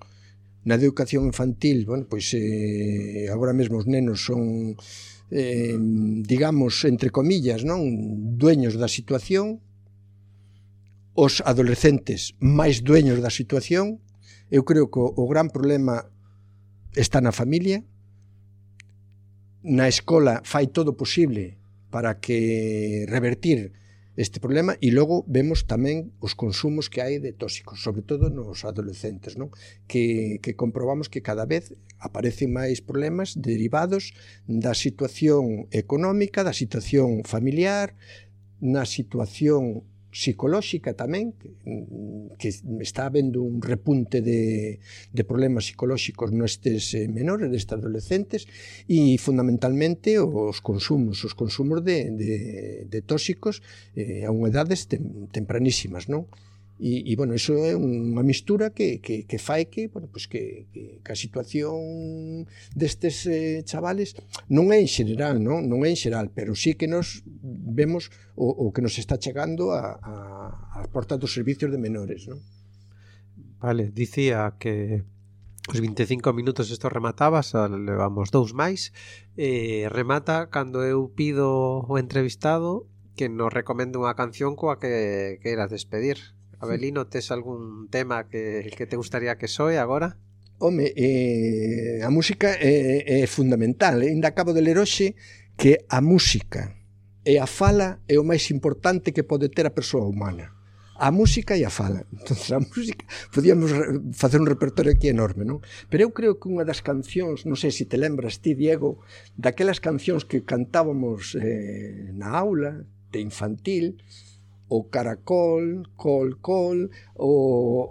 Na 0.66 0.78
educación 0.78 1.30
infantil, 1.30 1.86
bueno, 1.86 2.06
pois 2.10 2.30
eh, 2.34 3.26
agora 3.30 3.54
mesmo 3.58 3.78
os 3.82 3.86
nenos 3.86 4.22
son 4.26 4.74
eh, 5.32 5.78
digamos, 5.80 6.86
entre 6.86 7.10
comillas, 7.10 7.66
non 7.66 8.38
dueños 8.38 8.78
da 8.78 8.90
situación, 8.90 9.62
os 11.16 11.40
adolescentes 11.46 12.36
máis 12.44 12.84
dueños 12.84 13.24
da 13.24 13.32
situación, 13.32 14.04
eu 14.52 14.68
creo 14.68 14.92
que 14.92 15.00
o 15.02 15.26
gran 15.26 15.50
problema 15.50 16.06
está 16.94 17.22
na 17.22 17.32
familia, 17.32 17.82
na 19.66 19.90
escola 19.90 20.46
fai 20.46 20.70
todo 20.70 20.94
posible 20.94 21.58
para 21.90 22.20
que 22.22 23.06
revertir 23.10 23.74
este 24.16 24.40
problema 24.40 24.80
e 24.80 24.96
logo 24.96 25.28
vemos 25.28 25.68
tamén 25.68 26.16
os 26.24 26.32
consumos 26.40 26.88
que 26.88 27.04
hai 27.04 27.20
de 27.20 27.36
tóxicos, 27.36 27.84
sobre 27.84 28.00
todo 28.00 28.32
nos 28.32 28.64
adolescentes, 28.64 29.36
non? 29.36 29.52
Que, 29.92 30.40
que 30.40 30.56
comprobamos 30.56 31.12
que 31.12 31.20
cada 31.20 31.44
vez 31.44 31.76
aparecen 32.00 32.56
máis 32.56 32.80
problemas 32.80 33.36
derivados 33.36 34.16
da 34.48 34.72
situación 34.72 35.68
económica, 35.76 36.48
da 36.48 36.56
situación 36.56 37.28
familiar, 37.28 37.96
na 38.64 38.88
situación 38.88 39.84
psicolóxica 40.16 40.96
tamén, 40.96 41.36
que, 41.36 41.52
que 42.40 42.50
está 42.80 43.04
habendo 43.12 43.44
un 43.44 43.60
repunte 43.60 44.24
de, 44.24 44.80
de 45.12 45.24
problemas 45.28 45.68
psicolóxicos 45.68 46.32
nestes 46.32 46.96
eh, 46.96 47.12
menores, 47.12 47.52
destes 47.52 47.76
adolescentes, 47.76 48.48
e 48.88 49.20
fundamentalmente 49.20 50.16
os 50.16 50.64
consumos, 50.64 51.20
os 51.28 51.36
consumos 51.36 51.84
de, 51.84 52.16
de, 52.16 52.36
de 52.88 53.00
tóxicos 53.04 53.60
eh, 54.00 54.24
a 54.24 54.32
unha 54.32 54.48
edades 54.48 54.88
tem, 54.88 55.04
tempranísimas, 55.36 56.08
non? 56.08 56.32
E, 56.76 57.08
e 57.08 57.16
bueno, 57.16 57.32
iso 57.32 57.56
é 57.64 57.72
unha 57.72 58.20
mistura 58.20 58.76
que, 58.76 59.00
que, 59.00 59.24
que 59.24 59.40
fai 59.40 59.72
que, 59.72 59.88
bueno, 59.88 60.12
pues 60.12 60.28
que, 60.28 60.68
que, 60.76 61.00
que 61.00 61.12
a 61.12 61.16
situación 61.16 62.44
destes 62.76 63.24
eh, 63.32 63.64
chavales 63.64 64.20
non 64.52 64.76
é 64.76 64.84
en 64.84 64.92
xeral, 64.92 65.40
non, 65.40 65.72
non 65.72 65.88
é 65.88 65.90
en 65.90 65.96
xeral, 65.96 66.36
pero 66.36 66.52
sí 66.52 66.76
que 66.76 66.92
nos 66.92 67.24
vemos 67.40 68.12
o, 68.36 68.52
o 68.52 68.76
que 68.76 68.84
nos 68.84 69.00
está 69.00 69.16
chegando 69.16 69.72
a, 69.72 69.96
a, 69.96 70.84
a 70.84 70.88
portas 70.92 71.16
dos 71.16 71.32
servicios 71.32 71.72
de 71.72 71.80
menores, 71.80 72.28
non? 72.28 72.44
Vale, 73.64 73.88
dicía 73.96 74.60
que 74.60 75.08
os 75.72 75.80
25 75.80 76.36
minutos 76.36 76.70
isto 76.70 76.92
remataba, 76.92 77.40
xa 77.40 77.72
levamos 77.72 78.36
dous 78.36 78.52
máis, 78.52 78.92
eh, 79.40 79.88
remata 79.90 80.52
cando 80.52 80.84
eu 80.84 81.08
pido 81.08 81.88
o 81.88 81.96
entrevistado 81.96 82.86
que 83.16 83.32
nos 83.32 83.50
recomende 83.50 83.98
unha 83.98 84.14
canción 84.14 84.60
coa 84.60 84.78
que 84.78 85.40
queiras 85.40 85.72
despedir. 85.72 86.35
Abelino, 86.60 87.08
tes 87.08 87.32
algún 87.32 87.90
tema 87.90 88.28
que, 88.28 88.72
que 88.76 88.86
te 88.86 88.96
gustaría 88.96 89.38
que 89.38 89.48
soe 89.48 89.78
agora? 89.78 90.18
Home, 90.58 90.94
eh, 90.96 92.00
a 92.04 92.10
música 92.10 92.56
é, 92.56 93.24
é 93.24 93.28
fundamental. 93.28 94.02
Eh? 94.02 94.10
Ainda 94.10 94.32
acabo 94.32 94.54
de 94.56 94.64
ler 94.64 94.80
hoxe 94.80 95.16
que 95.60 95.84
a 95.90 96.00
música 96.00 96.76
e 97.26 97.42
a 97.42 97.48
fala 97.48 98.00
é 98.08 98.16
o 98.16 98.24
máis 98.24 98.54
importante 98.54 99.12
que 99.12 99.26
pode 99.26 99.50
ter 99.50 99.66
a 99.68 99.76
persoa 99.76 100.08
humana. 100.08 100.54
A 100.96 101.12
música 101.12 101.60
e 101.60 101.68
a 101.68 101.72
fala. 101.74 102.08
Entonces, 102.16 102.48
a 102.56 102.64
música, 102.64 103.04
podíamos 103.36 103.74
facer 104.16 104.40
un 104.40 104.48
repertorio 104.48 104.96
aquí 104.96 105.12
enorme, 105.12 105.44
non? 105.44 105.60
Pero 105.92 106.08
eu 106.08 106.12
creo 106.16 106.40
que 106.40 106.48
unha 106.48 106.64
das 106.64 106.80
cancións, 106.80 107.44
non 107.44 107.60
sei 107.60 107.76
se 107.76 107.84
te 107.84 108.00
lembras 108.00 108.40
ti, 108.40 108.56
Diego, 108.56 109.04
daquelas 109.36 109.84
cancións 109.84 110.24
que 110.24 110.48
cantábamos 110.48 111.36
eh, 111.36 112.16
na 112.16 112.32
aula 112.32 112.88
de 113.12 113.20
infantil, 113.20 114.00
o 114.68 114.90
caracol, 114.90 115.88
col, 115.96 116.38
col, 116.42 116.90
o, 117.16 117.32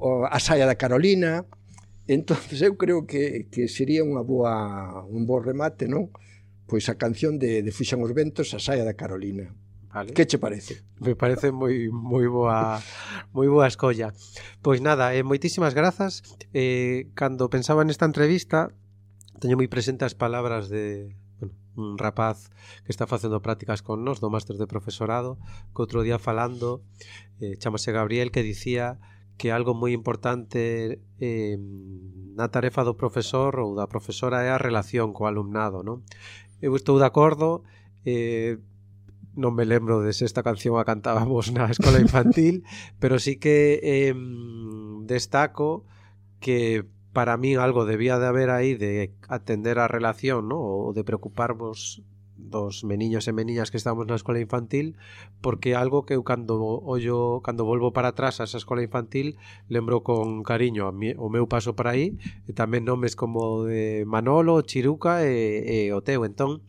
o 0.01 0.09
a 0.27 0.39
saia 0.41 0.67
da 0.67 0.75
Carolina. 0.75 1.47
Entonces 2.07 2.61
eu 2.61 2.77
creo 2.77 3.07
que, 3.07 3.49
que 3.49 3.69
sería 3.69 4.05
unha 4.05 4.21
boa, 4.21 5.07
un 5.09 5.25
bo 5.25 5.41
remate, 5.41 5.89
non? 5.89 6.13
Pois 6.69 6.89
a 6.93 6.99
canción 7.01 7.39
de, 7.39 7.65
de 7.65 7.71
Fuxan 7.73 8.03
os 8.05 8.13
Ventos, 8.13 8.53
a 8.53 8.61
saia 8.61 8.85
da 8.85 8.99
Carolina. 8.99 9.55
Vale. 9.95 10.13
Que 10.13 10.27
che 10.27 10.43
parece? 10.43 10.83
Me 10.99 11.15
parece 11.15 11.55
moi 11.55 11.87
moi 11.89 12.27
boa 12.27 12.83
moi 13.31 13.47
boa 13.47 13.71
escolla. 13.71 14.11
Pois 14.59 14.83
nada, 14.83 15.15
eh, 15.15 15.23
moitísimas 15.23 15.73
grazas. 15.73 16.27
Eh, 16.51 17.15
cando 17.15 17.47
pensaba 17.47 17.87
nesta 17.87 18.03
entrevista, 18.03 18.75
teño 19.39 19.55
moi 19.55 19.71
presente 19.71 20.03
as 20.03 20.19
palabras 20.19 20.67
de 20.67 21.15
un 21.77 21.99
rapaz 21.99 22.51
que 22.85 22.93
está 22.93 23.07
facendo 23.07 23.43
prácticas 23.43 23.83
con 23.83 24.03
nós 24.03 24.19
do 24.23 24.31
máster 24.31 24.57
de 24.57 24.71
profesorado 24.71 25.39
que 25.75 25.83
outro 25.83 26.07
día 26.07 26.23
falando 26.23 26.83
eh, 27.43 27.59
chamase 27.59 27.91
Gabriel 27.91 28.31
que 28.31 28.47
dicía 28.47 28.99
que 29.35 29.51
algo 29.51 29.75
moi 29.75 29.91
importante 29.91 31.03
eh, 31.19 31.57
na 32.39 32.51
tarefa 32.51 32.87
do 32.87 32.95
profesor 32.95 33.59
ou 33.59 33.75
da 33.75 33.91
profesora 33.91 34.47
é 34.47 34.51
a 34.55 34.63
relación 34.63 35.11
co 35.11 35.27
alumnado 35.27 35.83
non? 35.83 36.07
eu 36.63 36.73
estou 36.79 37.03
de 37.03 37.07
acordo 37.07 37.67
eh, 38.07 38.63
non 39.35 39.51
me 39.51 39.67
lembro 39.67 39.99
de 40.01 40.15
se 40.15 40.25
esta 40.25 40.47
canción 40.47 40.79
a 40.79 40.87
cantábamos 40.87 41.51
na 41.51 41.67
escola 41.67 41.99
infantil, 41.99 42.63
pero 43.03 43.19
sí 43.19 43.37
que 43.37 43.83
eh, 43.83 44.15
destaco 45.03 45.85
que 46.39 46.87
para 47.15 47.39
min 47.39 47.63
algo 47.63 47.87
debía 47.87 48.19
de 48.19 48.27
haber 48.27 48.51
aí 48.51 48.75
de 48.75 49.15
atender 49.31 49.79
a 49.79 49.87
relación, 49.87 50.51
¿no? 50.51 50.59
ou 50.59 50.91
de 50.93 51.07
preocuparvos 51.07 52.03
dos 52.37 52.85
meniños 52.85 53.31
e 53.31 53.33
meniñas 53.33 53.71
que 53.71 53.79
estamos 53.79 54.05
na 54.07 54.19
escola 54.19 54.43
infantil 54.43 54.99
porque 55.41 55.79
algo 55.79 56.03
que 56.03 56.19
eu 56.19 56.27
cando 56.27 56.59
ollo 56.61 57.41
cando 57.47 57.63
volvo 57.65 57.95
para 57.95 58.11
atrás 58.11 58.43
a 58.43 58.45
esa 58.45 58.59
escola 58.59 58.83
infantil 58.83 59.39
lembro 59.71 60.03
con 60.03 60.43
cariño 60.43 60.91
a 60.91 60.93
mi, 60.93 61.15
o 61.15 61.31
meu 61.31 61.47
paso 61.47 61.79
para 61.79 61.95
aí 61.95 62.19
e 62.47 62.53
tamén 62.53 62.83
nomes 62.85 63.15
como 63.15 63.65
de 63.71 64.03
Manolo, 64.05 64.61
Chiruca 64.67 65.23
eh, 65.23 65.31
eh, 65.31 65.89
e, 65.89 65.91
e 65.91 65.95
o 65.95 66.03
teu 66.03 66.27
entón 66.27 66.61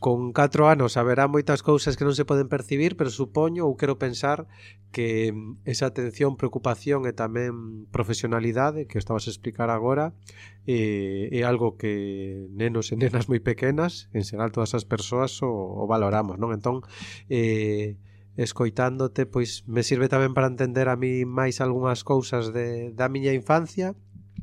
con 0.00 0.32
4 0.32 0.66
anos 0.66 0.96
haberá 0.96 1.28
moitas 1.28 1.60
cousas 1.60 2.00
que 2.00 2.08
non 2.08 2.16
se 2.16 2.24
poden 2.24 2.48
percibir, 2.48 2.96
pero 2.96 3.12
supoño 3.12 3.68
ou 3.68 3.76
quero 3.76 4.00
pensar 4.00 4.48
que 4.96 5.28
mm, 5.28 5.68
esa 5.68 5.92
atención, 5.92 6.40
preocupación 6.40 7.04
e 7.04 7.12
tamén 7.12 7.84
profesionalidade 7.92 8.88
que 8.88 8.96
estabas 8.96 9.28
a 9.28 9.32
explicar 9.36 9.68
agora 9.68 10.16
é, 10.64 11.28
é 11.28 11.44
algo 11.44 11.76
que 11.76 12.48
nenos 12.48 12.90
e 12.90 12.96
nenas 12.96 13.28
moi 13.28 13.44
pequenas, 13.44 14.08
en 14.16 14.24
xeral 14.24 14.56
todas 14.56 14.72
as 14.72 14.88
persoas 14.88 15.36
o, 15.44 15.52
o 15.52 15.84
valoramos, 15.84 16.40
non? 16.40 16.56
Entón, 16.56 16.80
eh, 17.28 18.00
escoitándote, 18.40 19.28
pois 19.28 19.68
me 19.68 19.84
sirve 19.84 20.08
tamén 20.08 20.32
para 20.32 20.48
entender 20.48 20.88
a 20.88 20.96
mí 20.96 21.28
máis 21.28 21.60
algunhas 21.60 22.08
cousas 22.08 22.56
de, 22.56 22.96
da 22.96 23.12
miña 23.12 23.36
infancia 23.36 23.92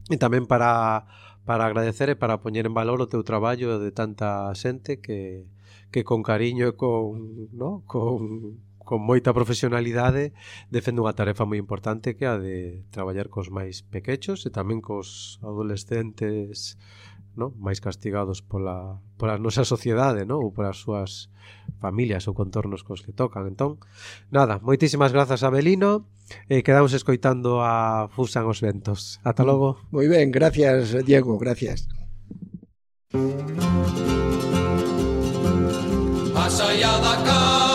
e 0.05 0.21
tamén 0.21 0.45
para 0.45 1.09
para 1.47 1.63
agradecer 1.63 2.11
e 2.11 2.19
para 2.19 2.43
poñer 2.43 2.67
en 2.67 2.75
valor 2.75 2.99
o 2.99 3.07
teu 3.07 3.23
traballo 3.23 3.79
de 3.79 3.95
tanta 3.95 4.51
xente 4.51 4.99
que, 4.99 5.47
que 5.95 6.03
con 6.03 6.19
cariño 6.19 6.67
e 6.67 6.75
con, 6.75 7.47
no? 7.55 7.87
con, 7.87 8.59
con 8.83 8.99
moita 8.99 9.31
profesionalidade 9.31 10.35
defende 10.67 10.99
unha 10.99 11.15
tarefa 11.15 11.47
moi 11.47 11.55
importante 11.55 12.19
que 12.19 12.27
a 12.27 12.35
de 12.35 12.83
traballar 12.91 13.31
cos 13.31 13.47
máis 13.47 13.79
pequechos 13.79 14.43
e 14.43 14.51
tamén 14.51 14.83
cos 14.83 15.39
adolescentes 15.39 16.75
no? 17.39 17.55
máis 17.55 17.79
castigados 17.79 18.43
pola, 18.43 18.99
pola 19.15 19.39
nosa 19.39 19.63
sociedade 19.63 20.27
no? 20.27 20.43
ou 20.43 20.51
polas 20.51 20.83
súas 20.83 21.31
familias 21.79 22.27
ou 22.27 22.35
contornos 22.35 22.83
cos 22.83 23.07
que 23.07 23.15
tocan 23.15 23.47
entón, 23.47 23.79
nada, 24.35 24.59
moitísimas 24.59 25.15
grazas 25.15 25.47
a 25.47 25.49
Belino 25.53 26.11
E 26.49 26.63
quedamos 26.63 26.93
escoitando 26.93 27.63
a 27.63 28.07
Fusan 28.11 28.47
os 28.47 28.59
Ventos. 28.59 29.19
Ata 29.23 29.43
mm. 29.43 29.47
logo. 29.47 29.69
Moi 29.91 30.07
ben, 30.07 30.31
gracias, 30.31 30.95
Diego, 31.05 31.37
gracias. 31.37 31.87
Más 36.33 36.55
allá 36.61 36.93
da 36.99 37.15
casa. 37.23 37.66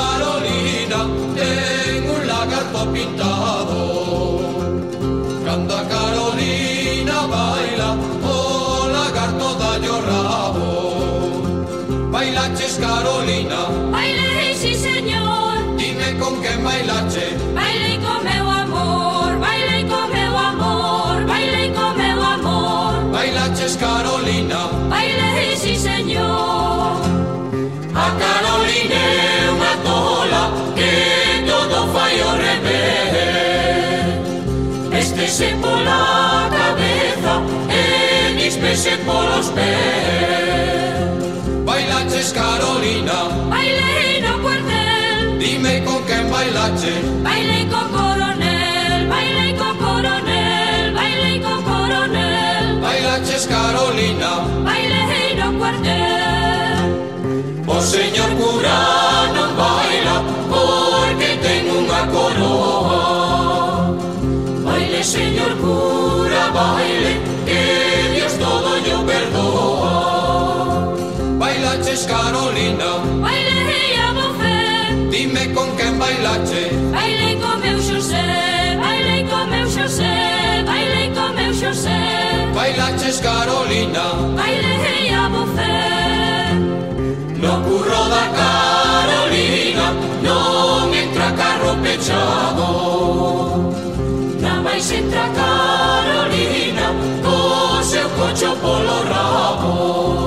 por. 39.07 39.33
Bailaches 41.65 42.33
Carolina, 42.33 43.25
bailé 43.49 44.19
en 44.19 44.27
un. 44.27 45.39
Dime 45.39 45.85
con 45.85 46.03
quién 46.05 46.31
bailache. 46.31 46.93
Bailé 47.23 47.69
con 47.69 47.89
coronel, 47.91 49.09
bailé 49.09 49.57
con 49.57 49.77
coronel, 49.79 50.95
bailé 50.95 51.41
con 51.41 51.63
coronel. 51.63 52.81
Bailaches 52.81 53.47
Carolina, 53.47 54.31
bailé 54.65 55.33
en 55.33 55.43
un. 55.43 55.63
O 57.69 57.73
oh, 57.75 57.81
señor 57.81 58.31
cura 58.41 58.79
no 59.35 59.45
baila 59.57 60.17
porque 60.51 61.29
tengo 61.47 61.79
una 61.79 62.01
corona. 62.15 63.91
Baile 64.65 65.03
señor 65.05 65.57
cura. 65.59 66.02
bailaches, 71.93 72.07
Carolina? 72.07 72.99
Bailei 73.21 73.97
a 73.97 74.13
bofé 74.13 75.11
Dime 75.11 75.53
con 75.55 75.77
quen 75.77 75.99
bailache 75.99 76.71
Bailei 76.91 77.37
con 77.37 77.61
meu 77.61 77.79
Xosé 77.79 78.77
Bailei 78.81 79.25
con 79.29 79.51
meu 79.51 79.67
Xosé 79.69 80.65
Bailei 80.67 81.11
con 81.15 81.35
meu 81.35 81.53
Xosé 81.53 82.01
Bailaches, 82.55 83.21
Carolina. 83.21 84.05
Bailei 84.37 85.15
a 85.15 85.29
bofé 85.29 86.55
No 87.41 87.63
curro 87.63 88.09
da 88.09 88.25
Carolina 88.41 89.93
Non 90.23 90.95
entra 90.95 91.33
carro 91.33 91.77
pechado. 91.83 92.69
Na 94.41 94.63
máis 94.63 94.91
entra 94.91 95.29
Carolina 95.41 96.87
Co 97.23 97.83
seu 97.83 98.09
cocho 98.17 98.57
polo 98.63 99.03
rabo 99.13 100.22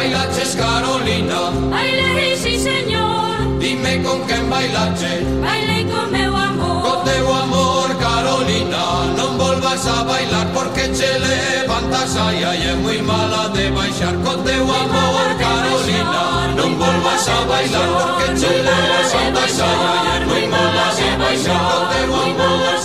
bailaches 0.00 0.56
Carolina. 0.56 1.40
Bailei, 1.70 2.36
sí, 2.36 2.58
señor. 2.58 3.58
Dime 3.58 4.02
con 4.02 4.20
quen 4.26 4.48
bailache. 4.48 5.12
Bailei 5.42 5.84
con 5.92 6.10
meu 6.10 6.34
amor. 6.34 6.82
Con 6.86 6.98
teu 7.04 7.26
amor, 7.44 7.88
Carolina. 8.06 8.82
Non 9.18 9.36
volvas 9.36 9.86
a 9.86 10.02
bailar 10.04 10.46
porque 10.54 10.84
che 10.96 11.10
levantas. 11.24 12.16
Ai, 12.16 12.42
ai, 12.44 12.62
é 12.70 12.74
moi 12.82 13.00
mala 13.02 13.42
de 13.54 13.64
baixar 13.76 14.14
Con 14.24 14.38
teu 14.46 14.64
amor, 14.82 15.28
Carolina. 15.44 16.22
Non 16.58 16.70
volvas 16.82 17.24
a 17.36 17.38
bailar 17.50 17.88
porque 17.98 18.28
che 18.40 18.52
levantas. 18.68 19.54
Ai, 19.68 19.80
ai, 19.92 20.06
é 20.14 20.18
moi 20.30 20.46
mala 20.54 20.86
de 20.98 21.08
baixar 21.22 21.60
Con 21.70 21.84
teu 21.92 22.10
amor, 22.24 22.79